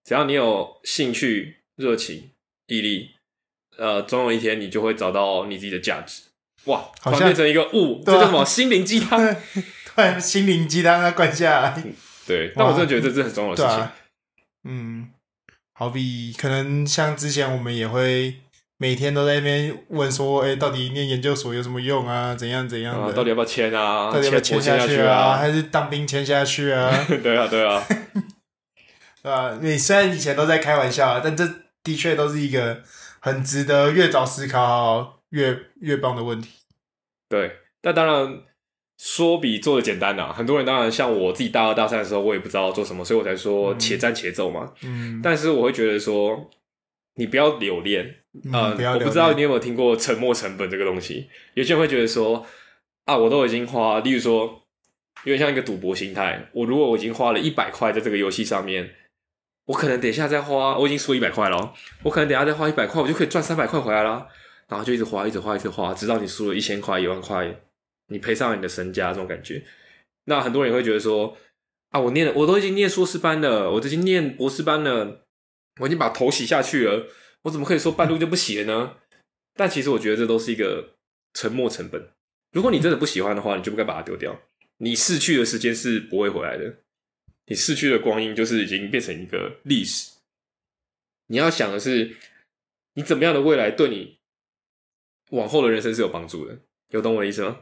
[0.04, 2.30] 只要你有兴趣、热情、
[2.66, 3.10] 毅力，
[3.76, 6.22] 呃，总有一天你就会找到你自己的价值。
[6.64, 8.44] 哇，好像变成一个物，这叫什么？
[8.44, 9.34] 心灵鸡汤？
[9.86, 11.82] 突然，心灵鸡汤啊，灌下来。
[12.26, 13.88] 对，但我真的觉得这是很重要的事情。
[14.64, 15.10] 嗯，
[15.72, 18.40] 好比可能像之前我们也会。
[18.80, 22.34] 每天都在那边问说，哎、欸，到底念研究所有什么用啊？
[22.34, 23.08] 怎样怎样的？
[23.08, 24.10] 啊、到底要不要签啊？
[24.12, 25.36] 到底要不要签下去啊？
[25.36, 26.88] 还是当兵签下去啊？
[27.22, 27.84] 对啊，对啊，
[29.22, 29.58] 对吧？
[29.60, 31.44] 你虽然以前都在开玩笑啊，但这
[31.82, 32.82] 的确都是一个
[33.18, 36.50] 很值得越早思考越越棒的问题。
[37.28, 38.40] 对，但当然
[38.96, 40.32] 说比做的简单啊。
[40.32, 44.72] 很多人当然像我自己大二大三的时候，我也不知道做什么，所以我才说且战且走嘛。
[44.82, 46.48] 嗯，但是我会觉得说，
[47.18, 48.14] 你不要留恋。
[48.44, 51.28] 嗯、呃，我不知道你有没有听过沉没成本这个东西。
[51.54, 52.46] 有些人会觉得说，
[53.04, 54.62] 啊，我都已经花，例如说，
[55.24, 56.48] 有点像一个赌博心态。
[56.52, 58.94] 我如果我已经花了一百块在这个游戏上面，
[59.66, 64.26] 我可能等一下再花，我已经输一百块了，我可能等一下再花一百块，我就可以赚三百块回来啦。
[64.68, 67.52] 然后就一直花，一直花，一直花，直到你输了一千块、一万块，
[68.08, 69.64] 你赔上了你的身家，这种感觉。
[70.26, 71.36] 那很多人会觉得说，
[71.90, 75.26] 啊，我念了，我都已经念硕士班了，我都已经念博士班了，
[75.78, 77.06] 我已经把头洗下去了。
[77.42, 78.96] 我怎么可以说半路就不洗了呢？
[79.54, 80.96] 但其实我觉得这都是一个
[81.34, 82.10] 沉没成本。
[82.52, 84.40] 如果你真的不喜欢的话，你就不该把它丢掉。
[84.78, 86.78] 你逝去的时间是不会回来的，
[87.46, 90.12] 你逝去的光阴就是已经变成一个历史。
[91.28, 92.16] 你要想的是，
[92.94, 94.18] 你怎么样的未来对你
[95.30, 96.58] 往后的人生是有帮助的。
[96.90, 97.60] 有懂我的意思吗？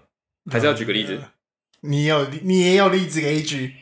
[0.51, 1.19] 还是要举个例子？
[1.81, 3.75] 你有你也有例子可以举？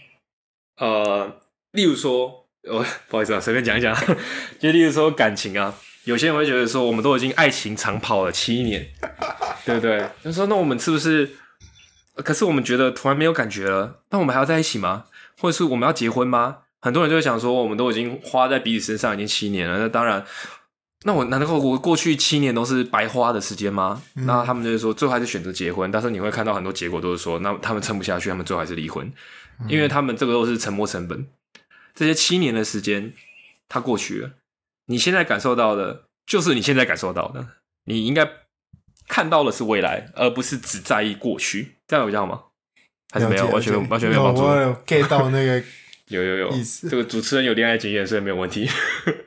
[0.76, 2.43] 呃，例如说。
[2.70, 3.96] 我、哦、 不好意思啊，随便讲一讲。
[4.58, 8.86] 就例如说感情啊，有些人会觉得说，我们都已经爱情长跑了七年，
[9.64, 10.06] 对不对？
[10.24, 11.30] 就说那我们是不是？
[12.16, 15.04] 可是我们觉得突然没有感觉了，那我们还要在一起吗？
[15.40, 16.58] 或者是我们要结婚吗？
[16.80, 20.24] 很多人就会想说，我们都已经花在彼此身上已经七年了，那当然，
[21.02, 24.00] 那我难道我过去七年都是白花的时间吗？
[24.14, 25.90] 嗯、那他们就会说，最后还是选择结婚。
[25.90, 29.10] 但是你会看到很多结果都是说，那他们撑不下去，他们最后还是离婚，
[29.66, 31.26] 因为他们这个都是沉没成本。
[31.94, 33.12] 这些七年的时间，
[33.68, 34.32] 它过去了。
[34.86, 37.46] 你现在感受到的，就是你现在感受到的。
[37.84, 38.28] 你应该
[39.06, 41.76] 看到的是未来，而不是只在意过去。
[41.86, 42.42] 这样有这样吗？
[43.12, 43.46] 还是没有？
[43.46, 44.42] 完全完全没有帮助。
[44.42, 45.62] 我有 get 到那个
[46.08, 46.88] 有有有意思。
[46.90, 48.68] 这个主持人有恋爱经验，所以没有问题。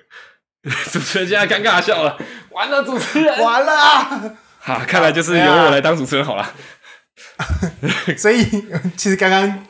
[0.91, 2.19] 主持人现在尴尬笑了，
[2.51, 4.37] 完了，主持人完了啊！
[4.59, 6.53] 哈，看来就是由我来当主持人好了。
[8.17, 8.43] 所以，
[8.97, 9.65] 其实刚刚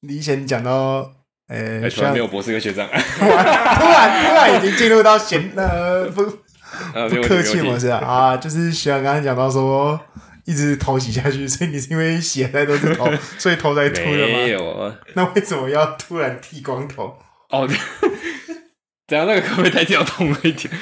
[0.00, 1.21] 李贤讲到。
[1.52, 10.00] 呃，突然没有博士跟学长， 突然突然已经进入到闲呃不不客气模式啊，啊，就是像刚刚讲到说，
[10.46, 13.06] 一直头洗下去，所以你是因为洗太多次头，
[13.38, 14.38] 所以头才秃的吗？
[14.38, 17.18] 没有啊，那为什么要突然剃光头？
[17.50, 17.68] 哦，
[19.06, 19.26] 怎样？
[19.26, 20.72] 那个可不可以太跳痛了一点？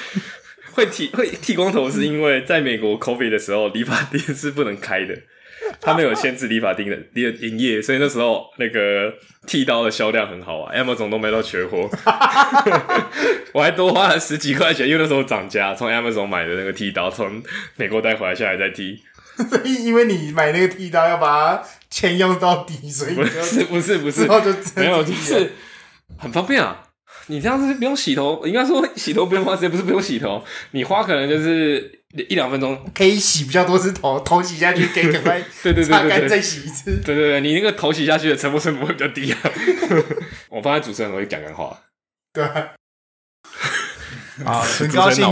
[0.73, 5.15] 会剃会剃光头是因为在美国 COVID 的时候，理发店是不能开的。
[5.81, 9.13] 他们有限制理发店的营业，所以那时候那个
[9.47, 11.89] 剃刀的销量很好啊，Amazon 都卖到缺货。
[13.53, 17.43] 我还多花了十几块钱，因为那时候涨价，从 Amazon 买的那个剃刀，从
[17.77, 19.03] 美国带回来，下来再剃。
[19.37, 25.53] 所 以因为你买那个剃刀要把它钱用到底，所以不是不是不是，然后就没有就是
[26.19, 26.85] 很方便啊。
[27.27, 32.00] 你这样子不用洗头，应该说洗头不用花时间，不是不用洗头，你花可能就是。
[32.13, 36.97] 一两分钟可以洗比较多次头，头洗下去可以赶快对对对擦干再洗一次。
[37.05, 39.39] 对对对，你那个头洗下去的成本成本会比较低啊。
[40.51, 41.81] 我发现主持人很会讲干话。
[42.33, 42.45] 对。
[44.45, 45.25] 好， 很高兴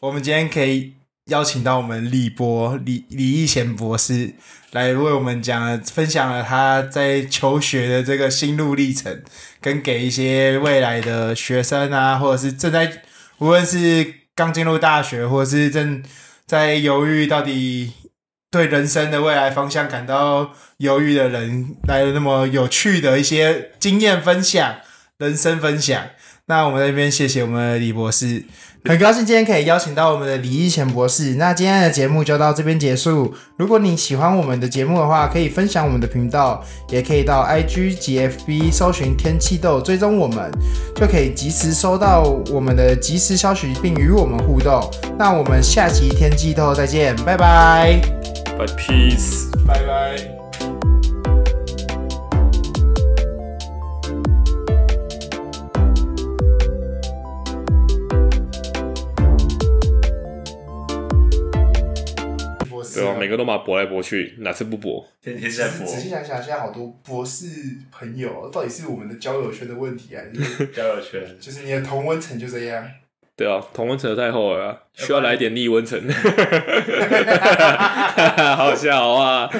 [0.00, 0.92] 我们今天可以
[1.30, 4.34] 邀请到我们李博李李义贤博士
[4.72, 9.22] 来为我们讲分享了他在求学的这个心路历程，
[9.62, 13.02] 跟给一些未来的学生啊，或者是正在
[13.38, 14.25] 无论是。
[14.36, 16.04] 刚进入大学，或者是正
[16.46, 17.92] 在犹豫到底
[18.50, 24.76] 对人生的未来方向感到犹豫的人，来了那么有趣的一些经验分享、
[25.18, 26.00] 人生分享。
[26.48, 28.44] 那我们在这边谢谢我们李博士。
[28.88, 31.34] 很高兴今天可以邀请到我们的李义贤博士。
[31.34, 33.34] 那今天的节目就到这边结束。
[33.56, 40.50] 如果你喜欢我们的节目的话，可以分享我们的频道，也可以到 IG 及 FB 搜寻天气豆，追踪我们，
[40.94, 42.22] 就可以及时收到
[42.52, 44.88] 我们的及时消息，并与我们互动。
[45.18, 48.00] 那我们下期天气豆再见，拜拜。
[48.58, 50.35] Bye peace，拜拜。
[63.00, 65.06] 对啊，每个都把搏来搏去，哪次不搏？
[65.22, 65.86] 天天在搏。
[65.86, 67.46] 仔细想想，现在好多博士
[67.90, 71.22] 朋友，到底是我们的交友圈的问题，还是 交友圈？
[71.40, 72.86] 就是你的同温层就这样。
[73.36, 76.00] 对啊，同温层太厚了，需要来点逆温层。
[78.56, 79.50] 好笑啊！